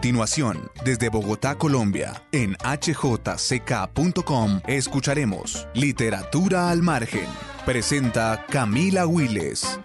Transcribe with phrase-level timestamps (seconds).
[0.00, 7.26] Continuación, desde Bogotá, Colombia, en hjck.com, escucharemos Literatura al Margen.
[7.66, 9.78] Presenta Camila Willes.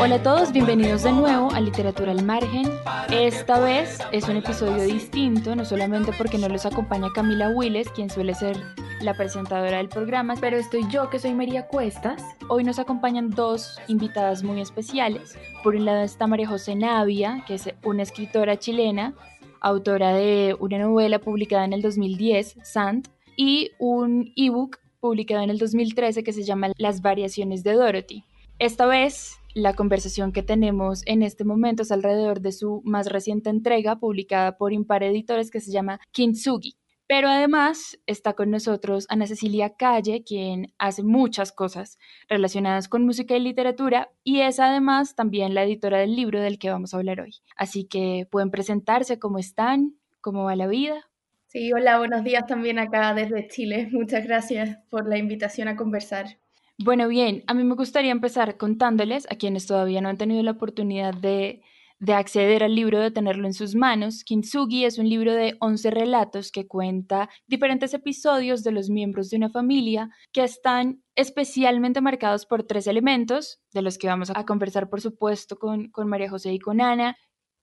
[0.00, 2.70] Hola a todos, bienvenidos de nuevo a Literatura al Margen.
[3.10, 8.08] Esta vez es un episodio distinto, no solamente porque no los acompaña Camila Willes, quien
[8.08, 8.56] suele ser
[9.00, 12.22] la presentadora del programa, pero estoy yo que soy María Cuestas.
[12.48, 15.36] Hoy nos acompañan dos invitadas muy especiales.
[15.64, 19.14] Por un lado está María José Navia, que es una escritora chilena,
[19.60, 25.58] autora de una novela publicada en el 2010, Sant, y un ebook publicado en el
[25.58, 28.24] 2013 que se llama Las variaciones de Dorothy.
[28.60, 33.50] Esta vez la conversación que tenemos en este momento es alrededor de su más reciente
[33.50, 36.76] entrega publicada por Impar Editores que se llama Kintsugi.
[37.08, 43.34] Pero además está con nosotros Ana Cecilia Calle, quien hace muchas cosas relacionadas con música
[43.34, 47.20] y literatura y es además también la editora del libro del que vamos a hablar
[47.20, 47.34] hoy.
[47.56, 51.08] Así que pueden presentarse, cómo están, cómo va la vida.
[51.46, 53.88] Sí, hola, buenos días también acá desde Chile.
[53.90, 56.38] Muchas gracias por la invitación a conversar.
[56.80, 60.52] Bueno, bien, a mí me gustaría empezar contándoles a quienes todavía no han tenido la
[60.52, 61.60] oportunidad de,
[61.98, 64.22] de acceder al libro, de tenerlo en sus manos.
[64.22, 69.38] Kintsugi es un libro de 11 relatos que cuenta diferentes episodios de los miembros de
[69.38, 74.88] una familia que están especialmente marcados por tres elementos, de los que vamos a conversar,
[74.88, 77.16] por supuesto, con, con María José y con Ana,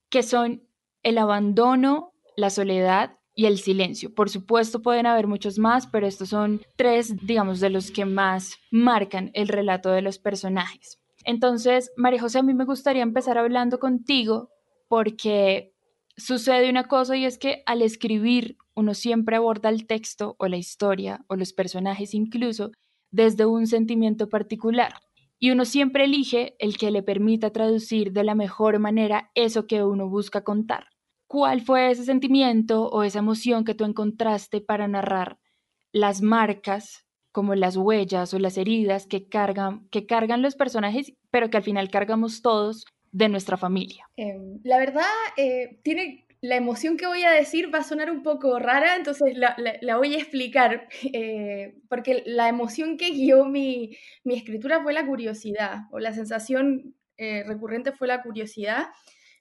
[0.09, 0.68] que son
[1.04, 4.13] el abandono, la soledad y el silencio.
[4.16, 8.56] Por supuesto pueden haber muchos más, pero estos son tres, digamos, de los que más
[8.72, 11.00] marcan el relato de los personajes.
[11.25, 14.50] Entonces, María José, a mí me gustaría empezar hablando contigo
[14.88, 15.74] porque
[16.16, 20.57] sucede una cosa y es que al escribir uno siempre aborda el texto o la
[20.57, 22.72] historia o los personajes incluso
[23.12, 24.94] desde un sentimiento particular.
[25.40, 29.84] Y uno siempre elige el que le permita traducir de la mejor manera eso que
[29.84, 30.88] uno busca contar.
[31.28, 35.38] ¿Cuál fue ese sentimiento o esa emoción que tú encontraste para narrar
[35.91, 41.50] las marcas, como las huellas o las heridas que cargan, que cargan los personajes, pero
[41.50, 44.08] que al final cargamos todos de nuestra familia?
[44.18, 45.03] Eh, la verdad,
[45.38, 49.36] eh, tiene la emoción que voy a decir va a sonar un poco rara, entonces
[49.36, 54.81] la, la, la voy a explicar, eh, porque la emoción que guió mi, mi, escritura
[54.84, 58.88] fue la curiosidad, o la sensación eh, recurrente fue la curiosidad.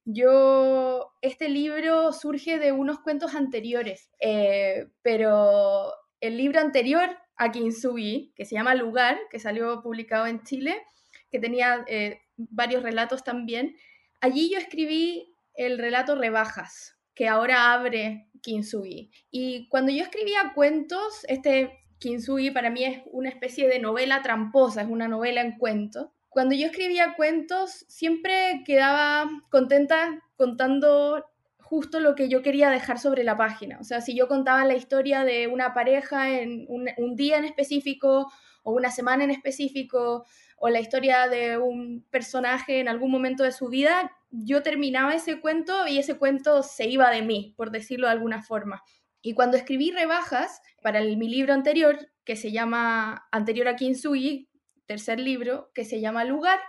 [0.07, 8.33] Yo, este libro surge de unos cuentos anteriores, eh, pero el libro anterior a Kintsugi,
[8.37, 10.83] que se llama Lugar, que salió publicado en Chile,
[11.31, 13.77] que tenía eh, varios relatos también,
[14.21, 19.11] allí yo escribí el relato Rebajas, que ahora abre Kintsugi.
[19.31, 24.83] Y cuando yo escribía cuentos, este Kintsugi para mí es una especie de novela tramposa,
[24.83, 31.25] es una novela en cuentos cuando yo escribía cuentos, siempre quedaba contenta contando
[31.59, 33.79] justo lo que yo quería dejar sobre la página.
[33.81, 38.33] O sea, si yo contaba la historia de una pareja en un, día en específico
[38.65, 43.53] o una semana en específico o la historia de un personaje en algún momento de
[43.53, 48.09] su vida, yo terminaba ese cuento y ese cuento se iba de mí, por decirlo
[48.09, 48.83] de alguna forma.
[49.23, 54.49] Y cuando escribí rebajas para mi libro anterior, que se llama Anterior a Kintsugi,
[54.87, 56.61] tercer libro, que se llama Lugar,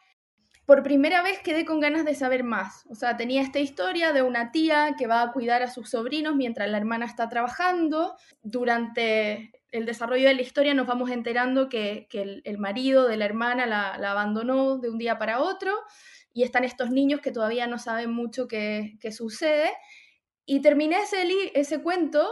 [0.66, 2.86] por primera vez quedé con ganas de saber más.
[2.90, 6.36] O sea, tenía esta historia de una tía que va a cuidar a sus sobrinos
[6.36, 8.16] mientras la hermana está trabajando.
[8.42, 13.26] Durante el desarrollo de la historia nos vamos enterando que, que el, marido de la
[13.26, 15.72] hermana la, la, abandonó de un día para otro
[16.34, 19.70] y están estos niños que todavía no saben mucho qué, qué sucede.
[20.48, 22.28] Y terminé ese, ese cuento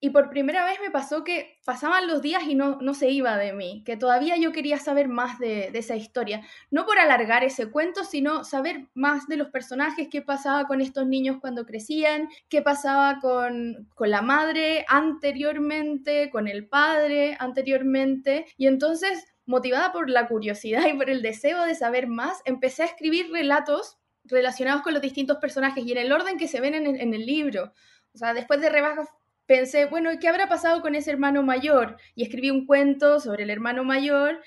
[0.00, 3.36] y por primera vez me pasó que pasaban los días y no, no se iba
[3.36, 6.42] de mí, que todavía yo quería saber más de, de, esa historia.
[6.70, 11.06] No por alargar ese cuento, sino saber más de los personajes, qué pasaba con estos
[11.06, 18.46] niños cuando crecían, qué pasaba con, con la madre anteriormente, con el padre anteriormente.
[18.56, 22.86] Y entonces, motivada por la curiosidad y por el deseo de saber más, empecé a
[22.86, 27.14] escribir relatos relacionados con los distintos personajes y en el orden que se ven en
[27.14, 27.72] el, libro.
[28.14, 29.08] O sea, después de Rebajas
[29.48, 31.96] pensé, bueno, ¿qué habrá pasado con ese hermano mayor?
[32.14, 34.40] Y escribí un cuento sobre el hermano mayor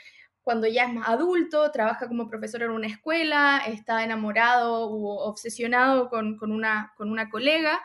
[0.43, 6.09] cuando ya es más adulto, trabaja como profesor en una escuela, está enamorado o obsesionado
[6.09, 7.81] con, una, con una colega.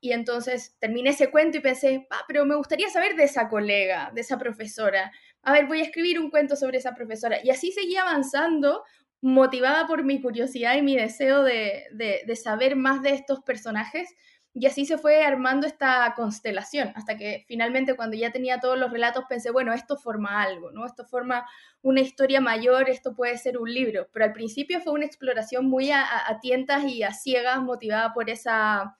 [0.00, 4.10] Y entonces terminé ese cuento y pensé, ah, pero me gustaría saber de esa colega,
[4.14, 5.10] de esa profesora.
[5.42, 7.38] A ver, voy a escribir un cuento sobre esa profesora.
[7.42, 8.84] Y así seguí avanzando,
[9.20, 14.14] motivada por mi curiosidad y mi deseo de, de saber más de estos personajes
[14.60, 18.90] y así se fue armando esta constelación, hasta que finalmente cuando ya tenía todos los
[18.90, 20.84] relatos pensé, bueno, esto forma algo, ¿no?
[20.84, 21.46] Esto forma
[21.80, 24.08] una historia mayor, esto puede ser un libro.
[24.12, 26.08] Pero al principio fue una exploración muy a,
[26.42, 28.98] tientas y a ciegas, motivada por esa,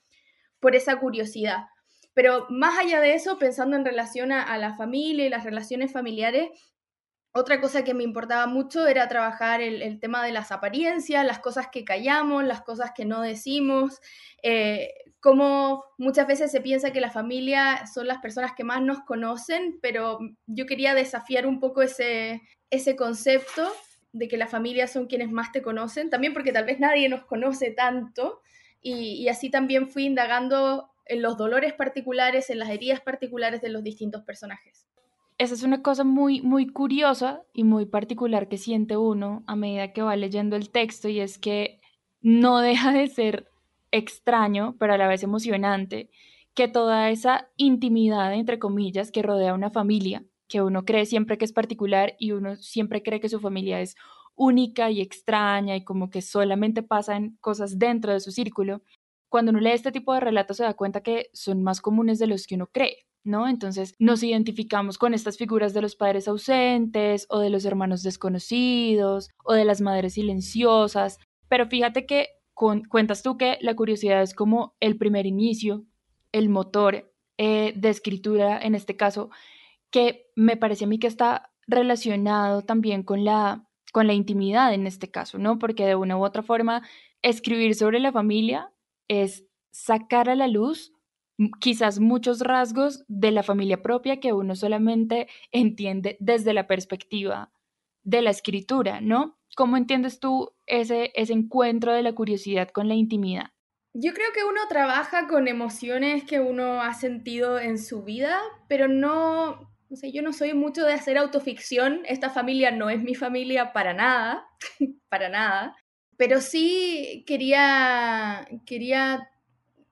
[0.60, 1.64] por esa curiosidad.
[2.14, 6.50] Pero más allá de eso, pensando en relación a, la familia y las relaciones familiares,
[7.32, 11.66] otra cosa que me importaba mucho era trabajar el, tema de las apariencias, las cosas
[11.66, 14.00] que callamos, las cosas que no decimos,
[14.44, 19.00] eh, como muchas veces se piensa que la familia son las personas que más nos
[19.00, 23.68] conocen, pero yo quería desafiar un poco ese, ese concepto
[24.12, 27.24] de que la familia son quienes más te conocen, también porque tal vez nadie nos
[27.24, 28.40] conoce tanto,
[28.80, 33.82] y así también fui indagando en los dolores particulares, en las heridas particulares de los
[33.82, 34.86] distintos personajes.
[35.38, 39.92] Esa es una cosa muy, muy curiosa y muy particular que siente uno a medida
[39.92, 41.80] que va leyendo el texto y es que
[42.20, 43.48] no deja de ser
[43.90, 46.10] extraño, pero a la vez emocionante,
[46.54, 51.38] que toda esa intimidad, entre comillas, que rodea a una familia, que uno cree siempre
[51.38, 53.94] que es particular y uno siempre cree que su familia es
[54.34, 58.82] única y extraña y como que solamente pasan cosas dentro de su círculo,
[59.28, 62.28] cuando uno lee este tipo de relatos se da cuenta que son más comunes de
[62.28, 63.04] los que uno cree.
[63.24, 63.46] ¿no?
[63.48, 69.28] Entonces nos identificamos con estas figuras de los padres ausentes o de los hermanos desconocidos
[69.44, 71.18] o de las madres silenciosas,
[71.48, 72.28] pero fíjate que
[72.88, 75.84] cuentas tú que la curiosidad es como el primer inicio,
[76.32, 79.30] el motor eh, de escritura en este caso,
[79.90, 84.86] que me parece a mí que está relacionado también con la, con la intimidad en
[84.86, 85.58] este caso, ¿no?
[85.58, 86.82] Porque de una u otra forma,
[87.22, 88.72] escribir sobre la familia
[89.06, 90.92] es sacar a la luz
[91.60, 97.52] quizás muchos rasgos de la familia propia que uno solamente entiende desde la perspectiva
[98.02, 99.38] de la escritura, ¿no?
[99.54, 103.50] ¿Cómo entiendes tú ese, ese encuentro de la curiosidad con la intimidad?
[103.94, 108.38] Yo creo que uno trabaja con emociones que uno ha sentido en su vida,
[108.68, 113.02] pero no, no sé, yo no soy mucho de hacer autoficción, esta familia no es
[113.02, 114.46] mi familia para nada,
[115.08, 115.76] para nada,
[116.16, 119.30] pero sí quería, quería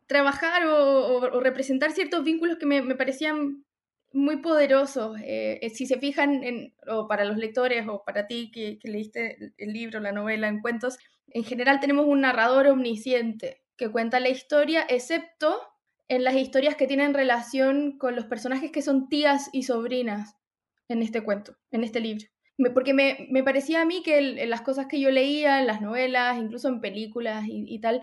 [0.07, 3.65] trabajar o, representar ciertos vínculos que me, parecían
[4.17, 5.19] muy poderosos.
[5.21, 9.53] Eh, eh, si se fijan, en, o para los lectores o para ti que, leíste
[9.59, 10.99] el libro, la novela en cuentos,
[11.29, 15.61] en general tenemos un narrador omnisciente que cuenta la historia, excepto
[16.09, 20.37] en las historias que tienen relación con los personajes que son tías y sobrinas
[20.89, 22.27] en este cuento, en este libro.
[22.73, 26.39] porque me, parecía a mí que en las cosas que yo leía, en las novelas,
[26.39, 28.01] incluso en películas y tal,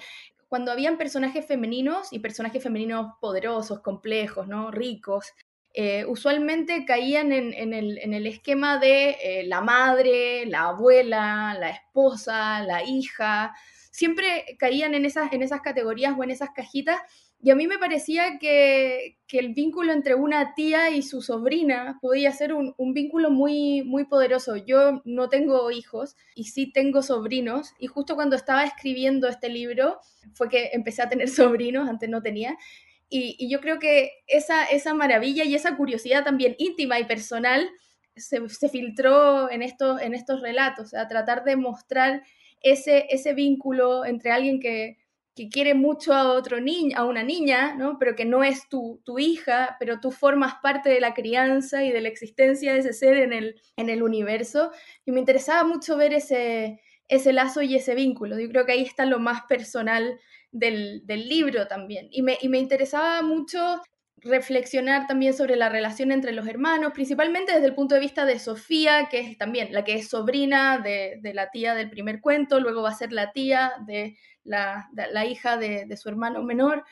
[0.54, 4.70] cuando habían personajes femeninos y personajes femeninos poderosos, complejos, ¿no?
[4.70, 5.34] ricos,
[5.74, 12.84] eh, usualmente caían en, el, esquema de eh, la madre, la abuela, la esposa, la
[12.84, 13.54] hija.
[13.92, 17.02] Siempre caían en esas, en esas categorías o en esas cajitas
[17.46, 22.32] y a mí me parecía que, el vínculo entre una tía y su sobrina podía
[22.32, 24.56] ser un, vínculo muy, muy poderoso.
[24.56, 30.00] Yo no tengo hijos y sí tengo sobrinos y justo cuando estaba escribiendo este libro
[30.36, 32.56] fue que empecé a tener sobrinos, antes no tenía.
[33.10, 37.70] Y, yo creo que esa, esa maravilla y esa curiosidad también íntima y personal
[38.16, 42.24] se, filtró en estos, en estos relatos, a tratar de mostrar
[42.62, 44.98] ese, ese vínculo entre alguien que,
[45.36, 46.58] que quiere mucho a otro
[46.96, 47.98] a una niña, ¿no?
[47.98, 51.92] Pero que no es tu, tu, hija, pero tú formas parte de la crianza y
[51.92, 54.72] de la existencia de ese ser en el, en el universo.
[55.06, 58.40] Y me interesaba mucho ver ese, ese lazo y ese vínculo.
[58.40, 60.20] Yo creo que ahí está lo más personal
[60.54, 62.08] del, del libro también.
[62.12, 63.82] Y me, y me interesaba mucho
[64.22, 68.40] reflexionar también sobre la relación entre los hermanos, principalmente desde el punto de vista de
[68.40, 72.62] Sofía, que es también la que es sobrina de, de la tía del primer cuento,
[72.62, 76.84] luego va a ser la tía de la, hija de, su hermano menor,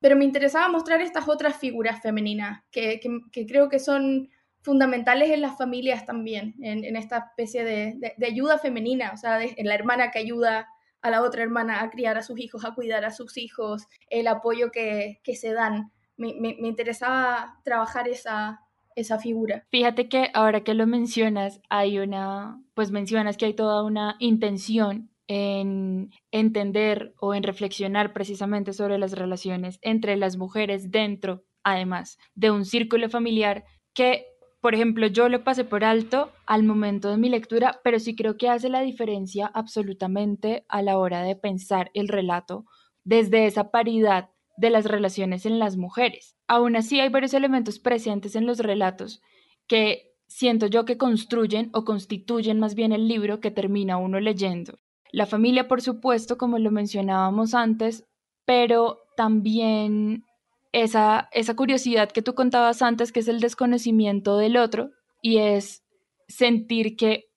[0.00, 3.00] pero me interesaba mostrar estas otras figuras femeninas que,
[3.46, 4.30] creo que son
[4.60, 9.74] fundamentales en las familias también, en, esta especie de, ayuda femenina, o sea, en la
[9.74, 10.68] hermana que ayuda
[11.04, 14.26] a la otra hermana a criar a sus hijos, a cuidar a sus hijos, el
[14.26, 15.92] apoyo que, se dan.
[16.16, 18.62] Me, interesaba trabajar esa,
[18.96, 19.66] esa figura.
[19.70, 25.10] Fíjate que ahora que lo mencionas, hay una, pues mencionas que hay toda una intención
[25.26, 32.50] en entender o en reflexionar precisamente sobre las relaciones entre las mujeres dentro, además, de
[32.50, 34.24] un círculo familiar que,
[34.64, 38.38] por ejemplo, yo lo pasé por alto al momento de mi lectura, pero sí creo
[38.38, 42.64] que hace la diferencia absolutamente a la hora de pensar el relato
[43.04, 46.38] desde esa paridad de las relaciones en las mujeres.
[46.48, 49.20] Aún así, hay varios elementos presentes en los relatos
[49.66, 54.78] que siento yo que construyen o constituyen más bien el libro que termina uno leyendo.
[55.12, 58.06] La familia, por supuesto, como lo mencionábamos antes,
[58.46, 60.24] pero también
[60.74, 64.90] esa, esa curiosidad que tú contabas antes, que es el desconocimiento del otro,
[65.22, 65.82] y es
[66.28, 67.30] sentir que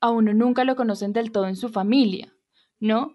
[0.00, 2.32] a uno nunca lo conocen del todo en su familia,
[2.80, 3.14] ¿no?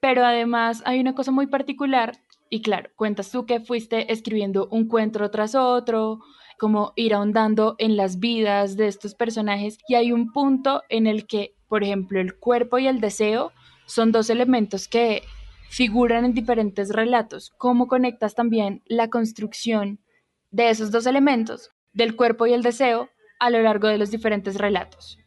[0.00, 2.12] Pero además hay una cosa muy particular,
[2.50, 6.20] y claro, cuentas tú que fuiste escribiendo un cuento tras otro,
[6.58, 11.26] como ir ahondando en las vidas de estos personajes, y hay un punto en el
[11.26, 13.52] que por ejemplo, el cuerpo y el deseo
[13.86, 15.22] son dos elementos que
[15.68, 17.50] figuran en diferentes relatos.
[17.58, 20.00] ¿Cómo conectas también la construcción
[20.50, 24.56] de esos dos elementos, del cuerpo y el deseo, a lo largo de los diferentes
[24.56, 25.18] relatos?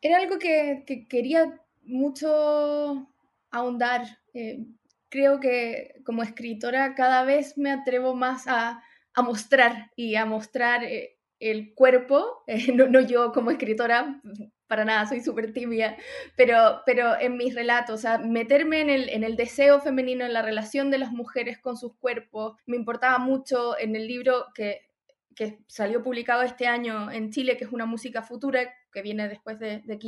[0.00, 3.08] Era algo que, quería mucho
[3.50, 4.02] ahondar.
[4.34, 4.66] Eh,
[5.08, 8.82] creo que como escritora cada vez me atrevo más a,
[9.22, 14.20] mostrar y a mostrar eh, el cuerpo, no, no, yo como escritora,
[14.66, 15.96] para nada, soy súper tibia,
[16.36, 20.32] pero, pero en mis relatos, o sea, meterme en el, en el deseo femenino, en
[20.32, 24.88] la relación de las mujeres con sus cuerpos, me importaba mucho en el libro que,
[25.34, 29.58] que salió publicado este año en Chile, que es una música futura, que viene después
[29.58, 29.98] de, de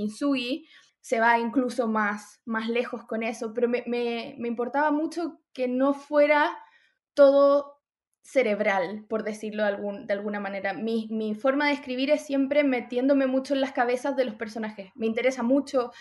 [1.01, 5.69] se va incluso más, más lejos con eso, pero me, me, me importaba mucho que
[5.69, 6.59] no fuera
[7.15, 7.78] todo
[8.23, 10.75] cerebral, por decirlo de, algún, de alguna manera.
[10.75, 14.91] Mi, mi, forma de escribir es siempre metiéndome mucho en las cabezas de los personajes.
[14.95, 15.93] Me interesa mucho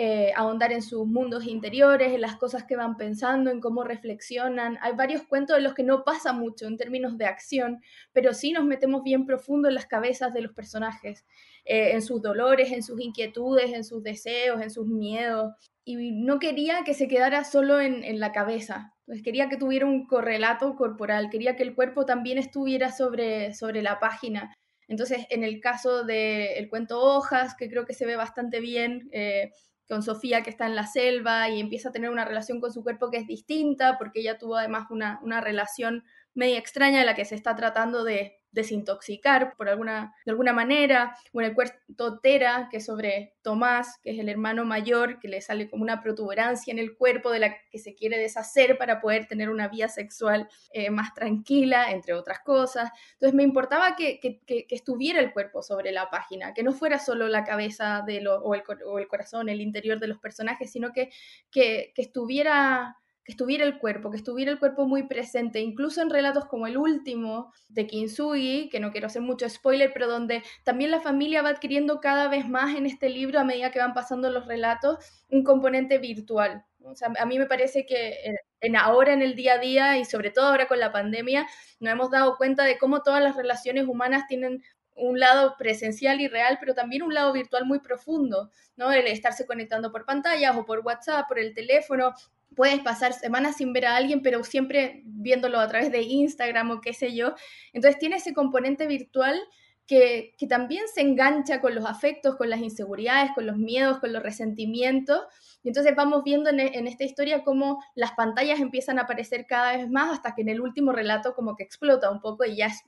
[0.00, 4.78] eh, ahondar en sus mundos interiores, en las cosas que van pensando, en cómo reflexionan.
[4.80, 7.82] Hay varios cuentos en los que no pasa mucho en términos de acción,
[8.12, 11.26] pero sí nos metemos bien profundo en las cabezas de los personajes,
[11.64, 15.52] eh, en sus dolores, en sus inquietudes, en sus deseos, en sus miedos.
[15.84, 19.86] Y no quería que se quedara solo en, en la cabeza, pues quería que tuviera
[19.86, 24.54] un correlato corporal, quería que el cuerpo también estuviera sobre, sobre la página.
[24.86, 29.50] Entonces, en el caso del cuento Hojas, que creo que se ve bastante bien, eh,
[29.88, 32.82] con Sofía que está en la selva y empieza a tener una relación con su
[32.82, 37.14] cuerpo que es distinta, porque ella tuvo además una, una relación media extraña de la
[37.14, 42.20] que se está tratando de, desintoxicar por alguna, de alguna manera, o en el cuerpo
[42.20, 46.02] Tera, que es sobre Tomás, que es el hermano mayor, que le sale como una
[46.02, 49.88] protuberancia en el cuerpo de la que se quiere deshacer para poder tener una vida
[49.88, 52.90] sexual eh, más tranquila, entre otras cosas.
[53.14, 56.98] Entonces me importaba que, que, que, estuviera el cuerpo sobre la página, que no fuera
[56.98, 60.70] solo la cabeza de lo, o, el, o el corazón, el interior de los personajes,
[60.70, 61.10] sino que,
[61.50, 62.96] que estuviera
[63.28, 66.78] que estuviera el cuerpo, que estuviera el cuerpo muy presente, incluso en relatos como el
[66.78, 71.50] último de Kintsugi, que no quiero hacer mucho spoiler, pero donde también la familia va
[71.50, 74.96] adquiriendo cada vez más en este libro a medida que van pasando los relatos
[75.28, 76.64] un componente virtual.
[76.82, 78.14] O sea, a mí me parece que
[78.62, 81.46] en, ahora en el día a día y sobre todo ahora con la pandemia
[81.80, 84.62] nos hemos dado cuenta de cómo todas las relaciones humanas tienen
[84.94, 88.90] un lado presencial y real, pero también un lado virtual muy profundo, ¿no?
[88.90, 92.14] El estarse conectando por pantallas o por WhatsApp, por el teléfono,
[92.54, 96.80] puedes pasar semanas sin ver a alguien, pero siempre viéndolo a través de Instagram o
[96.80, 97.34] qué sé yo.
[97.72, 99.40] Entonces tiene ese componente virtual
[99.86, 104.22] que, también se engancha con los afectos, con las inseguridades, con los miedos, con los
[104.22, 105.24] resentimientos.
[105.62, 109.76] Y entonces vamos viendo en, en, esta historia cómo las pantallas empiezan a aparecer cada
[109.76, 112.66] vez más hasta que en el último relato como que explota un poco y ya
[112.66, 112.82] es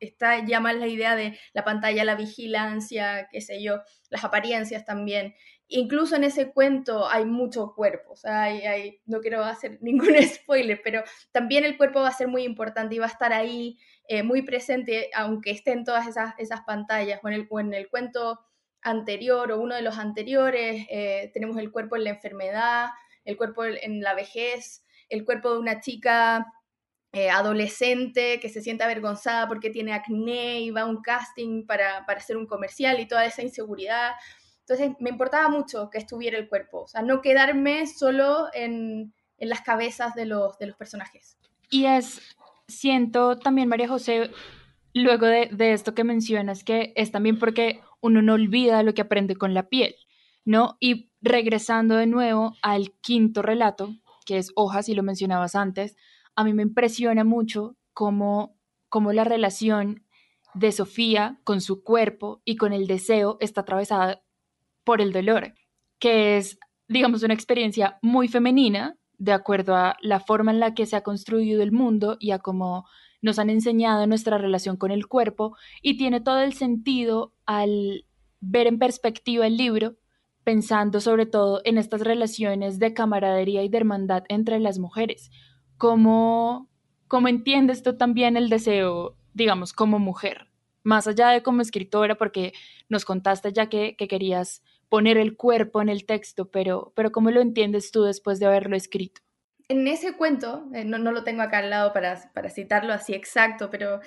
[0.00, 4.84] está ya más la idea de la pantalla, la vigilancia, qué sé yo, las apariencias
[4.84, 5.34] también.
[5.72, 10.80] Incluso en ese cuento hay mucho cuerpo, o sea, hay, no quiero hacer ningún spoiler,
[10.82, 14.24] pero también el cuerpo va a ser muy importante y va a estar ahí eh,
[14.24, 17.20] muy presente, aunque esté en todas esas, esas pantallas.
[17.22, 18.40] O en, el, en el cuento
[18.82, 22.88] anterior o uno de los anteriores, eh, tenemos el cuerpo en la enfermedad,
[23.24, 26.46] el cuerpo en la vejez, el cuerpo de una chica
[27.12, 31.98] eh, adolescente que se siente avergonzada porque tiene acné y va a un casting para,
[32.06, 34.12] hacer un comercial y toda esa inseguridad.
[34.70, 39.48] Entonces me importaba mucho que estuviera el cuerpo, o sea, no quedarme solo en, en
[39.48, 41.36] las cabezas de los, de los personajes.
[41.70, 42.36] Y es,
[42.68, 44.30] siento también, María José,
[44.94, 49.02] luego de, de esto que mencionas, que es también porque uno no olvida lo que
[49.02, 49.96] aprende con la piel,
[50.44, 50.76] ¿no?
[50.78, 55.96] Y regresando de nuevo al quinto relato, que es Hojas, y lo mencionabas antes,
[56.36, 58.56] a mí me impresiona mucho cómo,
[58.88, 60.06] cómo la relación
[60.54, 64.22] de Sofía con su cuerpo y con el deseo está atravesada
[64.84, 65.54] por el dolor,
[65.98, 66.58] que es
[66.90, 71.02] digamos, una experiencia muy femenina, de acuerdo a la forma en la que se ha
[71.02, 72.84] construido el mundo y a cómo
[73.22, 78.06] nos han enseñado nuestra relación con el cuerpo, y tiene todo el sentido al
[78.40, 79.98] ver en perspectiva el libro,
[80.42, 85.30] pensando sobre todo en estas relaciones de camaradería y de hermandad entre las mujeres.
[85.78, 86.68] ¿Cómo,
[87.06, 90.48] cómo entiendes tú también el deseo, digamos, como mujer?
[90.82, 92.52] Más allá de como escritora, porque
[92.88, 97.30] nos contaste ya que, que querías poner el cuerpo en el texto, pero, pero ¿cómo
[97.30, 99.22] lo entiendes tú después de haberlo escrito?
[99.68, 103.14] En ese cuento, eh, no, no, lo tengo acá al lado para, para citarlo así
[103.14, 104.00] exacto, pero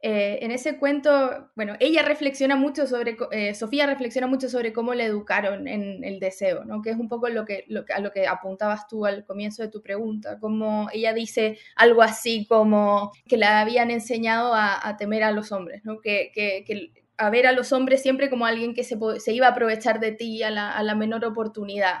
[0.00, 4.94] eh, en ese cuento, bueno, ella reflexiona mucho sobre, eh, Sofía reflexiona mucho sobre cómo
[4.94, 6.82] le educaron en el deseo, ¿no?
[6.82, 9.70] Que es un poco lo que, lo, a lo que apuntabas tú al comienzo de
[9.70, 15.32] tu pregunta, como ella dice algo así como que la habían enseñado a, temer a
[15.32, 16.00] los hombres, ¿no?
[16.00, 19.50] Que, que, a ver a los hombres siempre como alguien que se, se iba a
[19.50, 21.98] aprovechar de ti a la, a la menor oportunidad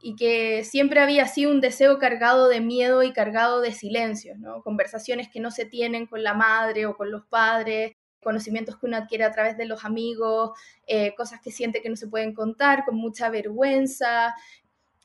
[0.00, 4.62] y que siempre había sido un deseo cargado de miedo y cargado de silencios, ¿no?
[4.62, 8.96] Conversaciones que no se tienen con la madre o con los padres, conocimientos que uno
[8.96, 10.52] adquiere a través de los amigos,
[10.86, 14.34] eh, cosas que siente que no se pueden contar, con mucha vergüenza.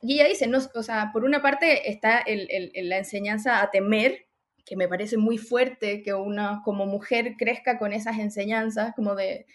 [0.02, 2.48] Y ella dice, no, o sea, por una parte está el,
[2.90, 4.26] la enseñanza a temer,
[4.66, 9.46] que me parece muy fuerte que una como mujer crezca con esas enseñanzas, como de,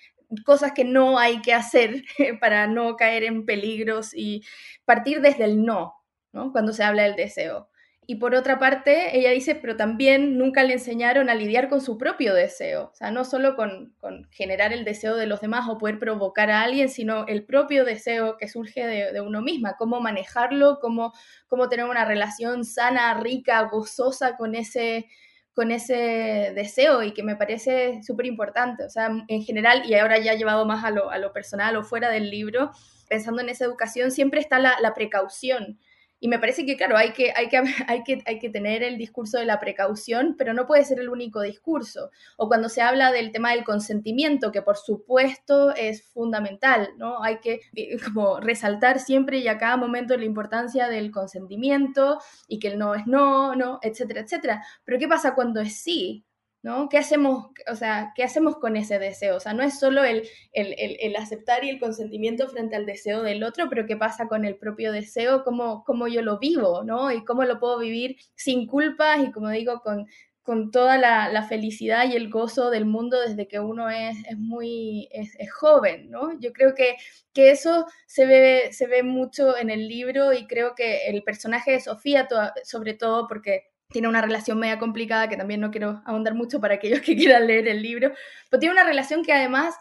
[0.45, 2.05] cosas que no hay que hacer
[2.41, 4.45] para no caer en peligros y
[4.85, 5.95] partir desde el no,
[6.33, 6.53] ¿no?
[6.53, 7.71] Cuando se habla del deseo.
[8.11, 11.99] Y por otra parte, ella dice, pero también nunca le enseñaron a lidiar con su
[11.99, 15.77] propio deseo, o sea, no solo con, con generar el deseo de los demás o
[15.77, 20.01] poder provocar a alguien, sino el propio deseo que surge de, de uno misma, cómo
[20.01, 21.13] manejarlo, cómo,
[21.49, 25.07] cómo tener una relación sana, rica, gozosa con ese,
[25.53, 28.85] con ese deseo y que me parece súper importante.
[28.85, 31.85] O sea, en general, y ahora ya llevado más a lo, a lo, personal o
[31.85, 32.71] fuera del libro,
[33.07, 35.79] pensando en esa educación, siempre está la, la precaución.
[36.21, 38.99] Y me parece que, claro, hay que, hay, que, hay, que, hay que tener el
[38.99, 42.11] discurso de la precaución, pero no puede ser el único discurso.
[42.37, 47.23] O cuando se habla del tema del consentimiento, que por supuesto es fundamental, ¿no?
[47.23, 52.59] Hay que eh, como resaltar siempre y a cada momento la importancia del consentimiento y
[52.59, 54.65] que el no es no, no, etcétera, etcétera.
[54.85, 56.25] Pero ¿qué pasa cuando es sí?
[56.63, 56.89] ¿No?
[56.89, 59.37] ¿Qué hacemos, o sea, ¿qué hacemos con ese deseo?
[59.37, 62.87] O sea, no es solo el, el, el, el, aceptar y el consentimiento frente al
[62.87, 65.45] deseo del otro, pero ¿qué pasa con el propio deseo?
[65.45, 67.13] ¿Cómo, cómo yo lo vivo, ¿no?
[67.13, 70.07] Y cómo lo puedo vivir sin culpas y, como digo, con,
[70.49, 74.39] con toda la, la, felicidad y el gozo del mundo desde que uno es, es
[74.39, 76.41] muy es, joven, ¿no?
[76.41, 76.97] Yo creo que,
[77.35, 81.73] que eso se ve, se ve mucho en el libro y creo que el personaje
[81.73, 82.27] de Sofía,
[82.65, 86.75] sobre todo porque tiene una relación media complicada que también no quiero ahondar mucho para
[86.75, 88.13] aquellos que quieran leer el libro,
[88.51, 89.75] pero tiene una relación que además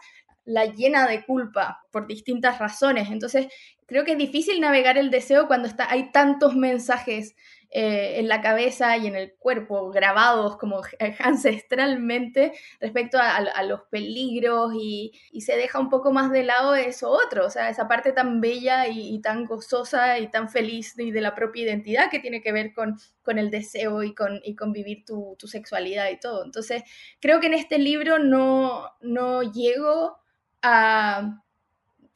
[0.44, 3.10] la llena de culpa por distintas razones.
[3.10, 3.48] Entonces,
[3.86, 7.34] creo que es difícil navegar el deseo cuando está, hay tantos mensajes
[7.70, 10.80] eh, en la cabeza y en el cuerpo, grabados como
[11.18, 17.46] ancestralmente respecto a, los peligros y, se deja un poco más de lado eso otro,
[17.46, 21.20] o sea, esa parte tan bella y, y tan gozosa y tan feliz de, de,
[21.20, 24.72] la propia identidad que tiene que ver con, con el deseo y con, y con
[24.72, 26.44] vivir tu, tu, sexualidad y todo.
[26.44, 26.82] Entonces,
[27.20, 30.18] creo que en este libro no, no llego
[30.62, 31.42] a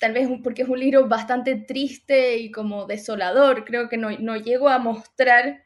[0.02, 4.34] tal vez porque es un libro bastante triste y como desolador, creo que no, no
[4.34, 5.62] llego a mostrar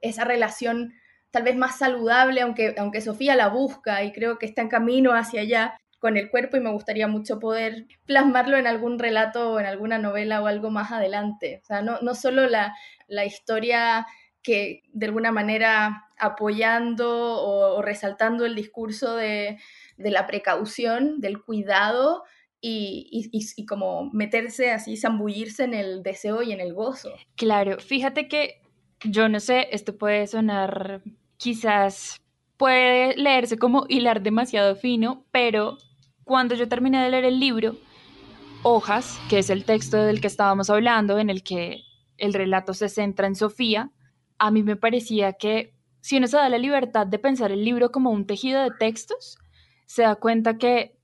[0.00, 0.94] esa relación
[1.32, 5.12] tal vez más saludable, aunque, aunque Sofía la busca y creo que está en camino
[5.12, 9.58] hacia allá con el cuerpo y me gustaría mucho poder plasmarlo en algún relato o
[9.58, 11.58] en alguna novela o algo más adelante.
[11.60, 12.76] O sea, no, no solo la,
[13.08, 14.06] la historia
[14.40, 17.10] que de alguna manera apoyando
[17.42, 19.58] o, o resaltando el discurso de,
[19.96, 22.22] de la precaución, del cuidado,
[22.60, 27.10] y, y, y, como meterse así, zambullirse en el deseo y en el gozo.
[27.36, 28.60] Claro, fíjate que
[29.04, 31.02] yo no sé, esto puede sonar
[31.36, 32.20] quizás,
[32.56, 35.78] puede leerse como hilar demasiado fino, pero
[36.24, 37.76] cuando yo terminé de leer el libro,
[38.62, 41.80] Hojas, que es el texto del que estábamos hablando, en el que
[42.18, 43.90] el relato se centra en Sofía,
[44.38, 47.90] a mí me parecía que si uno se da la libertad de pensar el libro
[47.90, 49.38] como un tejido de textos,
[49.86, 50.99] se da cuenta que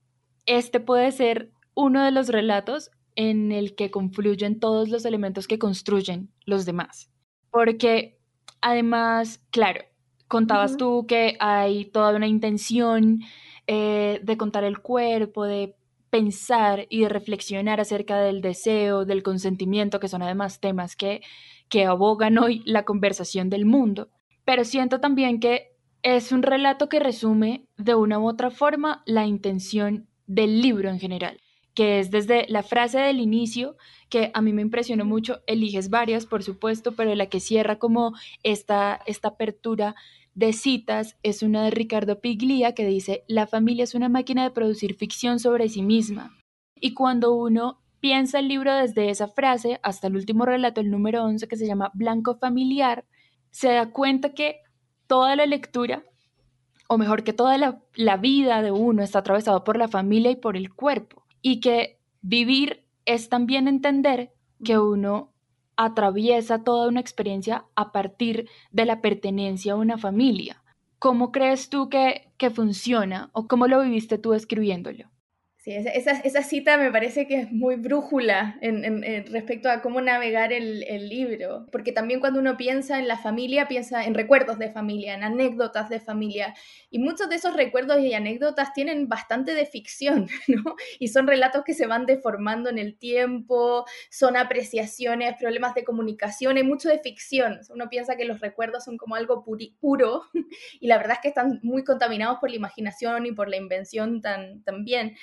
[0.47, 5.59] este puede ser uno de los relatos en el que confluyen todos los elementos que
[5.59, 7.11] construyen los demás.
[7.51, 8.19] Porque
[8.61, 9.81] además, claro,
[10.27, 10.77] contabas uh -huh.
[10.77, 13.21] tú que hay toda una intención
[13.67, 15.75] eh, de contar el cuerpo, de
[16.09, 21.21] pensar y de reflexionar acerca del deseo, del consentimiento, que son además temas que,
[21.69, 24.09] que abogan hoy la conversación del mundo.
[24.45, 29.25] Pero siento también que es un relato que resume de una u otra forma la
[29.25, 31.39] intención del libro en general.
[31.73, 33.77] que es desde la frase del inicio,
[34.09, 38.15] que a mí me impresionó mucho, eliges varias, por supuesto, pero la que cierra como
[38.41, 39.93] esta, esta apertura
[40.33, 44.49] de citas es una de Ricardo Piglia que dice, la familia es una máquina de
[44.49, 46.35] producir ficción sobre sí misma.
[46.79, 51.23] Y cuando uno piensa el libro desde esa frase hasta el último relato, el número
[51.23, 53.05] 11, que se llama Blanco Familiar,
[53.51, 54.61] se da cuenta que
[55.07, 56.03] toda la lectura,
[56.87, 60.35] o mejor que toda la, la vida de uno está atravesado por la familia y
[60.35, 65.31] por el cuerpo, y que vivir es también entender que uno
[65.75, 70.63] atraviesa toda una experiencia a partir de la pertenencia a una familia.
[70.99, 75.09] ¿Cómo crees tú que, que funciona o cómo lo viviste tú escribiéndolo?
[75.75, 80.83] Esa, esa, cita me parece que es muy brújula en, respecto a cómo navegar el,
[80.87, 85.13] el, libro, porque también cuando uno piensa en la familia, piensa en recuerdos de familia,
[85.13, 86.53] en anécdotas de familia,
[86.89, 90.75] y muchos de esos recuerdos y anécdotas tienen bastante de ficción, ¿no?
[90.99, 96.55] Y son relatos que se van deformando en el tiempo, son apreciaciones, problemas de comunicación,
[96.55, 97.59] hay mucho de ficción.
[97.69, 99.43] Uno piensa que los recuerdos son como algo
[99.81, 100.23] puro,
[100.79, 104.21] y la verdad es que están muy contaminados por la imaginación y por la invención
[104.21, 105.17] tan, también.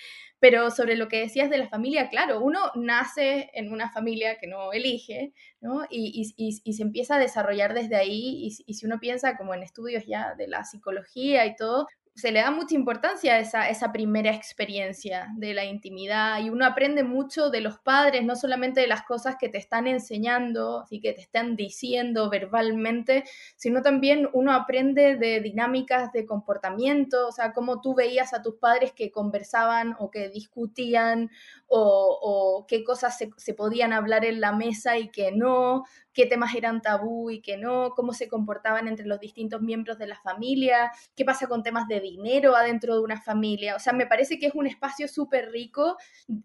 [0.44, 4.46] Pero sobre lo que decías de la familia, claro, uno nace en una familia que
[4.46, 5.86] no elige, ¿no?
[5.88, 8.52] Y, y, y se empieza a desarrollar desde ahí.
[8.66, 12.40] Y, si uno piensa como en estudios ya de la psicología y todo, se le
[12.40, 17.50] da mucha importancia a esa, esa primera experiencia de la intimidad y uno aprende mucho
[17.50, 21.20] de los padres, no solamente de las cosas que te están enseñando, así que te
[21.20, 23.24] están diciendo verbalmente,
[23.56, 28.54] sino también uno aprende de dinámicas de comportamiento, o sea, cómo tú veías a tus
[28.56, 31.30] padres que conversaban o que discutían
[31.76, 36.82] o, qué cosas se, podían hablar en la mesa y que no, qué temas eran
[36.82, 41.24] tabú y qué no, cómo se comportaban entre los distintos miembros de la familia, qué
[41.24, 43.74] pasa con temas de dinero adentro de una familia.
[43.74, 45.96] O sea, me parece que es un espacio súper rico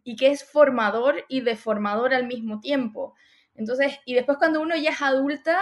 [0.03, 3.13] y que es formador y deformador al mismo tiempo.
[3.53, 5.59] Entonces, y después cuando uno ya es adulta,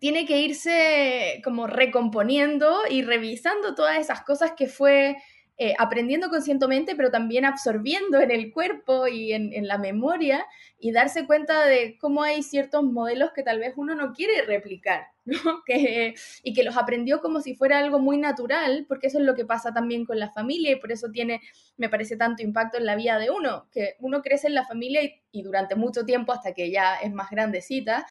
[0.00, 5.16] tiene que irse como recomponiendo y revisando todas esas cosas que fue
[5.58, 10.46] eh, aprendiendo conscientemente, pero también absorbiendo en el cuerpo y en, la memoria
[10.78, 15.08] y darse cuenta de cómo hay ciertos modelos que tal vez uno no quiere replicar,
[15.66, 19.34] Que, y que los aprendió como si fuera algo muy natural, porque eso es lo
[19.34, 21.42] que pasa también con la familia y por eso tiene,
[21.76, 25.02] me parece, tanto impacto en la vida de uno, que uno crece en la familia
[25.30, 28.06] y, durante mucho tiempo, hasta que ya es más grandecita,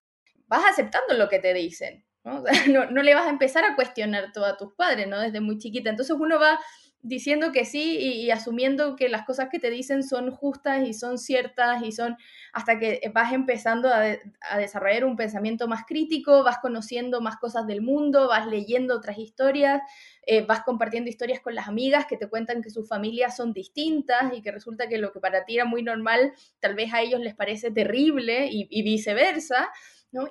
[0.46, 2.06] vas aceptando lo que te dicen.
[2.24, 2.44] ¿no?
[2.70, 5.20] no, no le vas a empezar a cuestionar todo a tus padres, ¿no?
[5.20, 5.90] Desde muy chiquita.
[5.90, 6.60] Entonces uno va
[7.04, 11.18] diciendo que sí y, asumiendo que las cosas que te dicen son justas y son
[11.18, 12.18] ciertas y son
[12.54, 14.18] hasta que vas empezando a,
[14.58, 19.82] desarrollar un pensamiento más crítico, vas conociendo más cosas del mundo, vas leyendo otras historias,
[20.26, 24.34] eh, vas compartiendo historias con las amigas que te cuentan que sus familias son distintas
[24.34, 27.20] y que resulta que lo que para ti era muy normal, tal vez a ellos
[27.22, 29.70] les parece terrible y viceversa.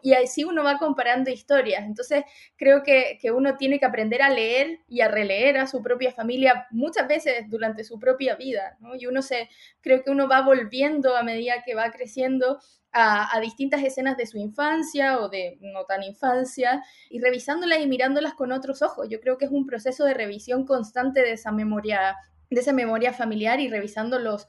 [0.03, 1.85] Y así uno va comparando historias.
[1.85, 2.25] Entonces,
[2.57, 6.67] creo que, uno tiene que aprender a leer y a releer a su propia familia
[6.71, 9.49] muchas veces durante su propia vida, Y uno se,
[9.81, 12.59] creo que uno va volviendo a medida que va creciendo
[12.93, 17.87] a, a, distintas escenas de su infancia o de no tan infancia y revisándolas y
[17.87, 19.09] mirándolas con otros ojos.
[19.09, 22.17] Yo creo que es un proceso de revisión constante de esa memoria
[22.51, 24.49] de esa memoria familiar y revisando los,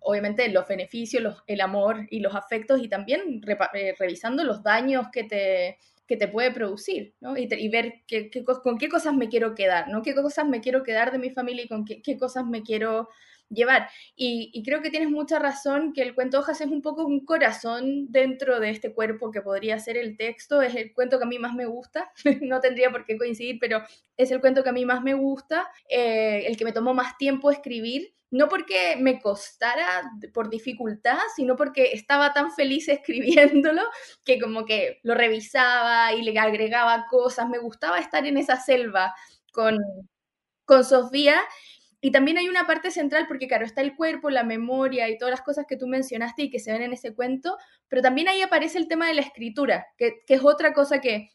[0.00, 3.40] obviamente los beneficios, los, el amor y los afectos y también
[3.74, 7.34] eh, revisando los daños que te, que te puede producir, ¿no?
[7.36, 8.30] Y, ver qué,
[8.62, 10.02] con qué cosas me quiero quedar, ¿no?
[10.02, 13.08] Qué cosas me quiero quedar de mi familia y con qué, qué cosas me quiero
[13.54, 13.88] llevar.
[14.16, 18.10] Y, creo que tienes mucha razón que el cuento hojas es un poco un corazón
[18.10, 20.62] dentro de este cuerpo que podría ser el texto.
[20.62, 22.12] Es el cuento que a mí más me gusta.
[22.42, 23.82] no tendría por qué coincidir, pero
[24.16, 27.16] es el cuento que a mí más me gusta, eh, el que me tomó más
[27.18, 28.14] tiempo escribir.
[28.30, 33.82] No porque me costara por dificultad, sino porque estaba tan feliz escribiéndolo
[34.24, 37.48] que como que lo revisaba y le agregaba cosas.
[37.48, 39.14] Me gustaba estar en esa selva
[39.52, 39.78] con,
[40.64, 41.40] con Sofía
[42.04, 45.32] y también hay una parte central, porque claro, está el cuerpo, la memoria y todas
[45.32, 47.56] las cosas que tú mencionaste y que se ven en ese cuento,
[47.88, 51.30] pero también ahí aparece el tema de la escritura, que, es otra cosa que,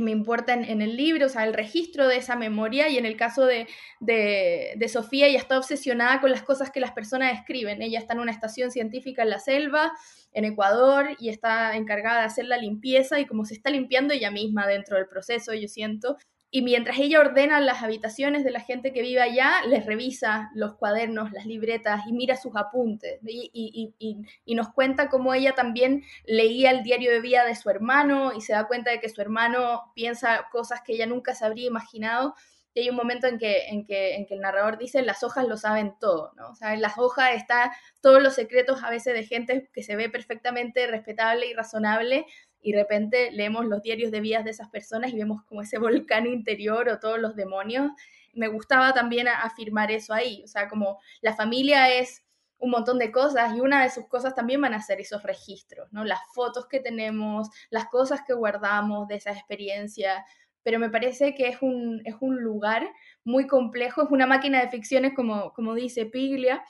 [0.00, 3.18] me importa en, el libro, o sea, el registro de esa memoria y en el
[3.18, 3.66] caso de,
[4.00, 7.82] de, de, Sofía, ella está obsesionada con las cosas que las personas escriben.
[7.82, 9.92] Ella está en una estación científica en la selva,
[10.32, 14.30] en Ecuador, y está encargada de hacer la limpieza y como se está limpiando ella
[14.30, 16.16] misma dentro del proceso, yo siento,
[16.52, 20.74] y mientras ella ordena las habitaciones de la gente que vive allá, les revisa los
[20.74, 23.20] cuadernos, las libretas y mira sus apuntes.
[23.22, 28.40] Y, nos cuenta cómo ella también leía el diario de vida de su hermano y
[28.40, 32.34] se da cuenta de que su hermano piensa cosas que ella nunca se habría imaginado.
[32.74, 35.46] y hay un momento en que, en que, en que el narrador dice, las hojas
[35.46, 36.50] lo saben todo, ¿no?
[36.50, 39.96] O sea, en las hojas están todos los secretos a veces de gente que se
[39.96, 42.26] ve perfectamente respetable y razonable,
[42.62, 45.78] y de repente leemos los diarios de vidas de esas personas y vemos como ese
[45.78, 47.90] volcán interior o todos los demonios.
[48.32, 52.24] Me gustaba también afirmar eso ahí, o sea, como la familia es
[52.58, 55.90] un montón de cosas y una de sus cosas también van a ser esos registros,
[55.92, 56.04] ¿no?
[56.04, 60.24] Las fotos que tenemos, las cosas que guardamos de esa experiencia,
[60.62, 62.92] pero me parece que es un, es un lugar
[63.24, 66.62] muy complejo, es una máquina de ficciones, como, como dice Piglia,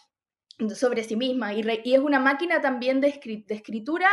[0.74, 4.08] sobre sí misma y, y, es una máquina también de, de, escritura,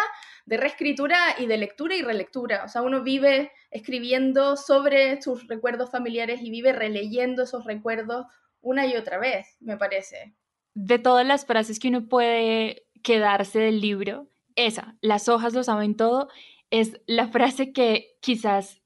[0.45, 2.63] de reescritura y de lectura y relectura.
[2.63, 8.25] O sea, uno vive escribiendo sobre sus recuerdos familiares y vive releyendo esos recuerdos
[8.61, 10.33] una y otra vez, me parece.
[10.73, 15.95] De todas las frases que uno puede quedarse del libro, esa, las hojas lo saben
[15.95, 16.29] todo,
[16.69, 18.81] es la frase que quizás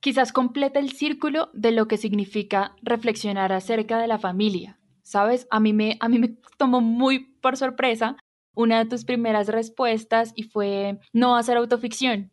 [0.00, 4.78] quizás completa el círculo de lo que significa reflexionar acerca de la familia.
[5.06, 5.46] ¿Sabes?
[5.50, 8.16] A mí me, a mí me tomó muy por sorpresa
[8.56, 12.32] una de tus primeras respuestas y fue no hacer autoficción,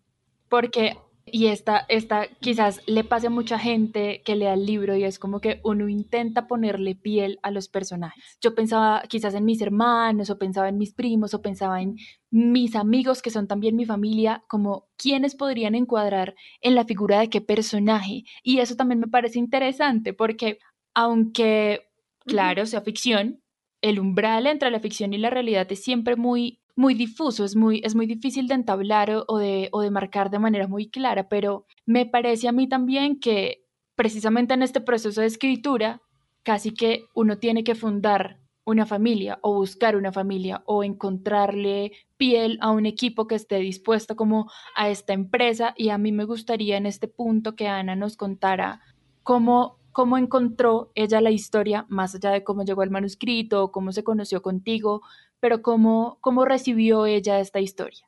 [0.50, 5.04] porque y esta, esta quizás le pase a mucha gente que lea el libro y
[5.04, 8.38] es como que uno intenta ponerle piel a los personajes.
[8.42, 11.96] Yo pensaba quizás en mis hermanos o pensaba en mis primos o pensaba en
[12.32, 17.30] mis amigos que son también mi familia, como quiénes podrían encuadrar en la figura de
[17.30, 18.24] qué personaje.
[18.42, 20.58] Y eso también me parece interesante porque
[20.94, 21.93] aunque,
[22.26, 23.42] claro, sea ficción,
[23.82, 27.82] el umbral entre la ficción y la realidad es siempre muy muy difuso, es muy,
[27.84, 31.66] es muy difícil de entablar o, de, o de marcar de manera muy clara, pero
[31.86, 33.64] me parece a mí también que
[33.96, 36.02] precisamente en este proceso de escritura,
[36.42, 42.58] casi que uno tiene que fundar una familia o buscar una familia o encontrarle piel
[42.62, 46.78] a un equipo que esté dispuesto como a esta empresa y a mí me gustaría
[46.78, 48.82] en este punto que Ana nos contara
[49.22, 54.04] cómo, cómo encontró ella la historia, más allá de cómo llegó al manuscrito, cómo se
[54.04, 55.02] conoció contigo,
[55.40, 58.06] pero ¿cómo, cómo recibió ella esta historia?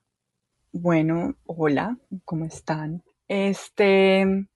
[0.74, 3.04] Bueno, hola, ¿cómo están?
[3.28, 4.48] Este,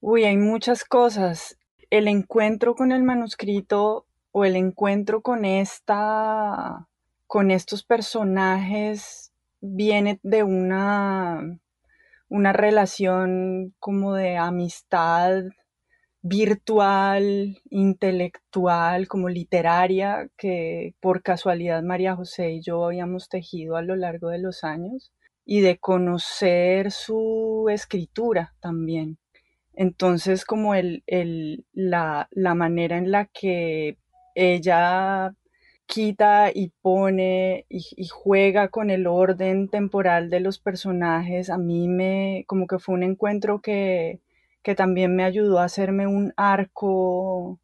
[0.00, 1.58] uy, hay muchas cosas.
[1.88, 6.86] El encuentro con el manuscrito o el encuentro con esta,
[7.26, 11.58] con estos personajes viene de una,
[12.28, 15.42] una relación como de amistad
[16.22, 23.96] virtual, intelectual, como literaria, que por casualidad María José y yo habíamos tejido a lo
[23.96, 25.12] largo de los años,
[25.44, 29.18] y de conocer su escritura también.
[29.74, 31.02] Entonces, como el,
[31.72, 33.96] la, manera en la que
[34.34, 35.32] ella
[35.86, 41.88] quita y pone y, y, juega con el orden temporal de los personajes, a mí
[41.88, 44.20] me como que fue un encuentro que,
[44.62, 47.60] que también me ayudó a hacerme un arco,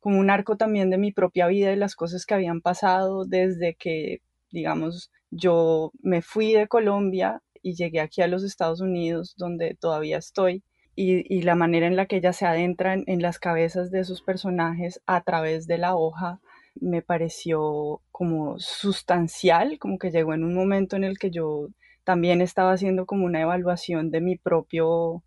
[0.00, 3.74] como un arco también de mi propia vida y las cosas que habían pasado desde
[3.74, 9.76] que, digamos, yo me fui de Colombia y llegué aquí a los Estados Unidos, donde
[9.78, 10.62] todavía estoy,
[11.00, 15.00] y, la manera en la que ella se adentra en, las cabezas de esos personajes
[15.06, 16.40] a través de la hoja
[16.80, 21.68] me pareció como sustancial, como que llegó en un momento en el que yo
[22.02, 25.22] también estaba haciendo como una evaluación de mi propio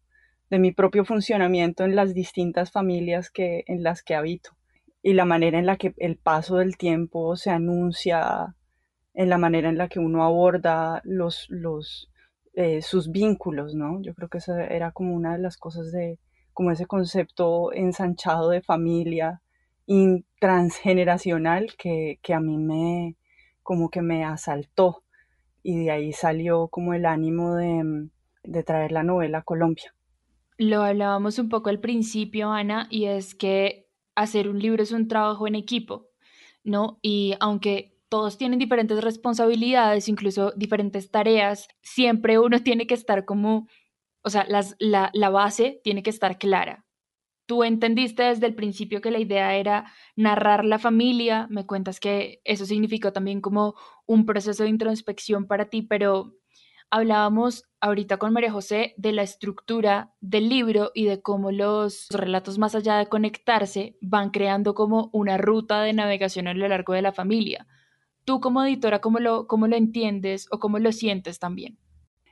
[0.52, 4.52] de mi propio funcionamiento en las distintas familias que, en las que habito
[5.02, 8.54] y la manera en la que el paso del tiempo se anuncia,
[9.14, 12.12] en la manera en la que uno aborda los, los,
[12.54, 14.02] eh, sus vínculos, ¿no?
[14.02, 16.20] Yo creo que esa era como una de las cosas de,
[16.54, 19.42] como ese concepto ensanchado de familia
[20.40, 23.16] transgeneracional que, que a mí me,
[23.64, 25.04] como que me asaltó
[25.64, 28.10] y de ahí salió como el ánimo de,
[28.44, 29.94] de traer la novela a Colombia.
[30.62, 35.08] Lo hablábamos un poco al principio, Ana, y es que hacer un libro es un
[35.08, 36.12] trabajo en equipo,
[36.64, 37.00] ¿no?
[37.02, 43.68] Y aunque todos tienen diferentes responsabilidades, incluso diferentes tareas, siempre uno tiene que estar como,
[44.22, 46.86] o sea, la, la base tiene que estar clara.
[47.48, 52.40] Tú entendiste desde el principio que la idea era narrar la familia, me cuentas que
[52.44, 53.74] eso significó también como
[54.06, 56.36] un proceso de introspección para ti, pero
[56.94, 62.58] Hablábamos ahorita con María José de la estructura del libro y de cómo los relatos
[62.58, 67.02] más allá de conectarse van creando como una ruta de navegación a lo largo de
[67.02, 67.66] la familia.
[68.26, 71.78] Tú como editora, ¿cómo lo, cómo lo entiendes o cómo lo sientes también?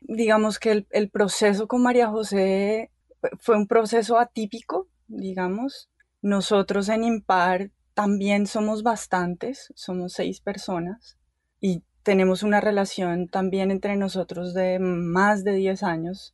[0.02, 2.92] Digamos que el, el proceso con María José
[3.40, 5.90] fue un proceso atípico, digamos.
[6.22, 11.18] Nosotros en Impar también somos bastantes, somos seis personas
[11.62, 16.34] y tenemos una relación también entre nosotros de más de 10 años.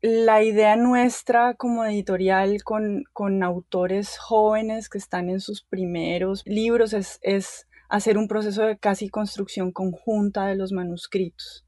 [0.00, 6.92] La idea nuestra como editorial con, con, autores jóvenes que están en sus primeros libros
[6.92, 11.64] es, es, hacer un proceso de casi construcción conjunta de los manuscritos.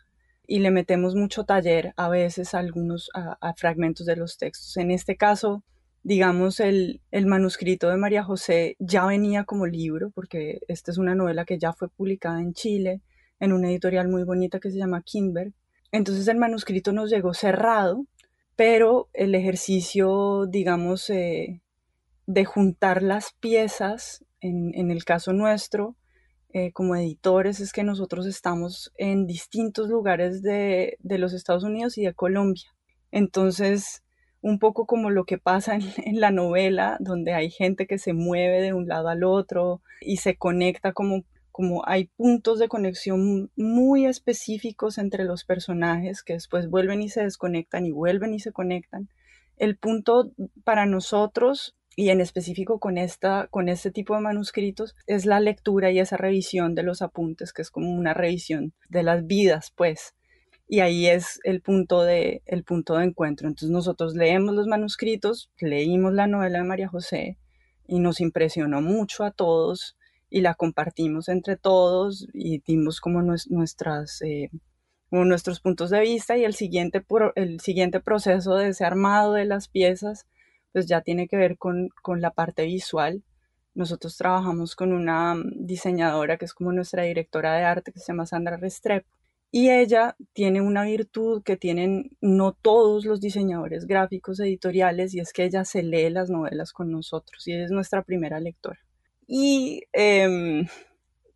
[0.46, 4.76] Y le metemos mucho taller a veces a algunos a, fragmentos de los textos.
[4.76, 5.64] En este caso,
[6.02, 11.14] digamos, el, el, manuscrito de María José ya venía como libro, porque esta es una
[11.14, 13.00] novela que ya fue publicada en Chile
[13.40, 15.52] en una editorial muy bonita que se llama Kimber.
[15.90, 18.06] Entonces el manuscrito nos llegó cerrado
[18.60, 21.62] pero el ejercicio, digamos, eh,
[22.26, 25.96] de juntar las piezas, en, el caso nuestro,
[26.52, 32.04] eh, como editores, es que nosotros estamos en distintos lugares de, los Estados Unidos y
[32.04, 32.70] de Colombia.
[33.10, 34.02] Entonces,
[34.42, 38.12] un poco como lo que pasa en, en, la novela, donde hay gente que se
[38.12, 43.50] mueve de un lado al otro y se conecta como como hay puntos de conexión
[43.56, 48.52] muy específicos entre los personajes que después vuelven y se desconectan y vuelven y se
[48.52, 49.08] conectan.
[49.56, 50.32] El punto
[50.64, 55.90] para nosotros y en específico con esta con este tipo de manuscritos es la lectura
[55.90, 60.14] y esa revisión de los apuntes, que es como una revisión de las vidas, pues.
[60.68, 63.48] Y ahí es el punto de el punto de encuentro.
[63.48, 67.36] Entonces nosotros leemos los manuscritos, leímos la novela de María José
[67.86, 69.96] y nos impresionó mucho a todos
[70.30, 74.50] y la compartimos entre todos y dimos como nuestras, eh,
[75.10, 79.68] nuestros puntos de vista y el siguiente, el siguiente proceso de ese armado de las
[79.68, 80.26] piezas
[80.72, 83.24] pues ya tiene que ver con, con la parte visual.
[83.74, 88.26] Nosotros trabajamos con una diseñadora que es como nuestra directora de arte que se llama
[88.26, 89.08] Sandra Restrepo
[89.52, 95.32] y ella tiene una virtud que tienen no todos los diseñadores gráficos editoriales y es
[95.32, 98.78] que ella se lee las novelas con nosotros y es nuestra primera lectora.
[99.32, 100.66] Y em,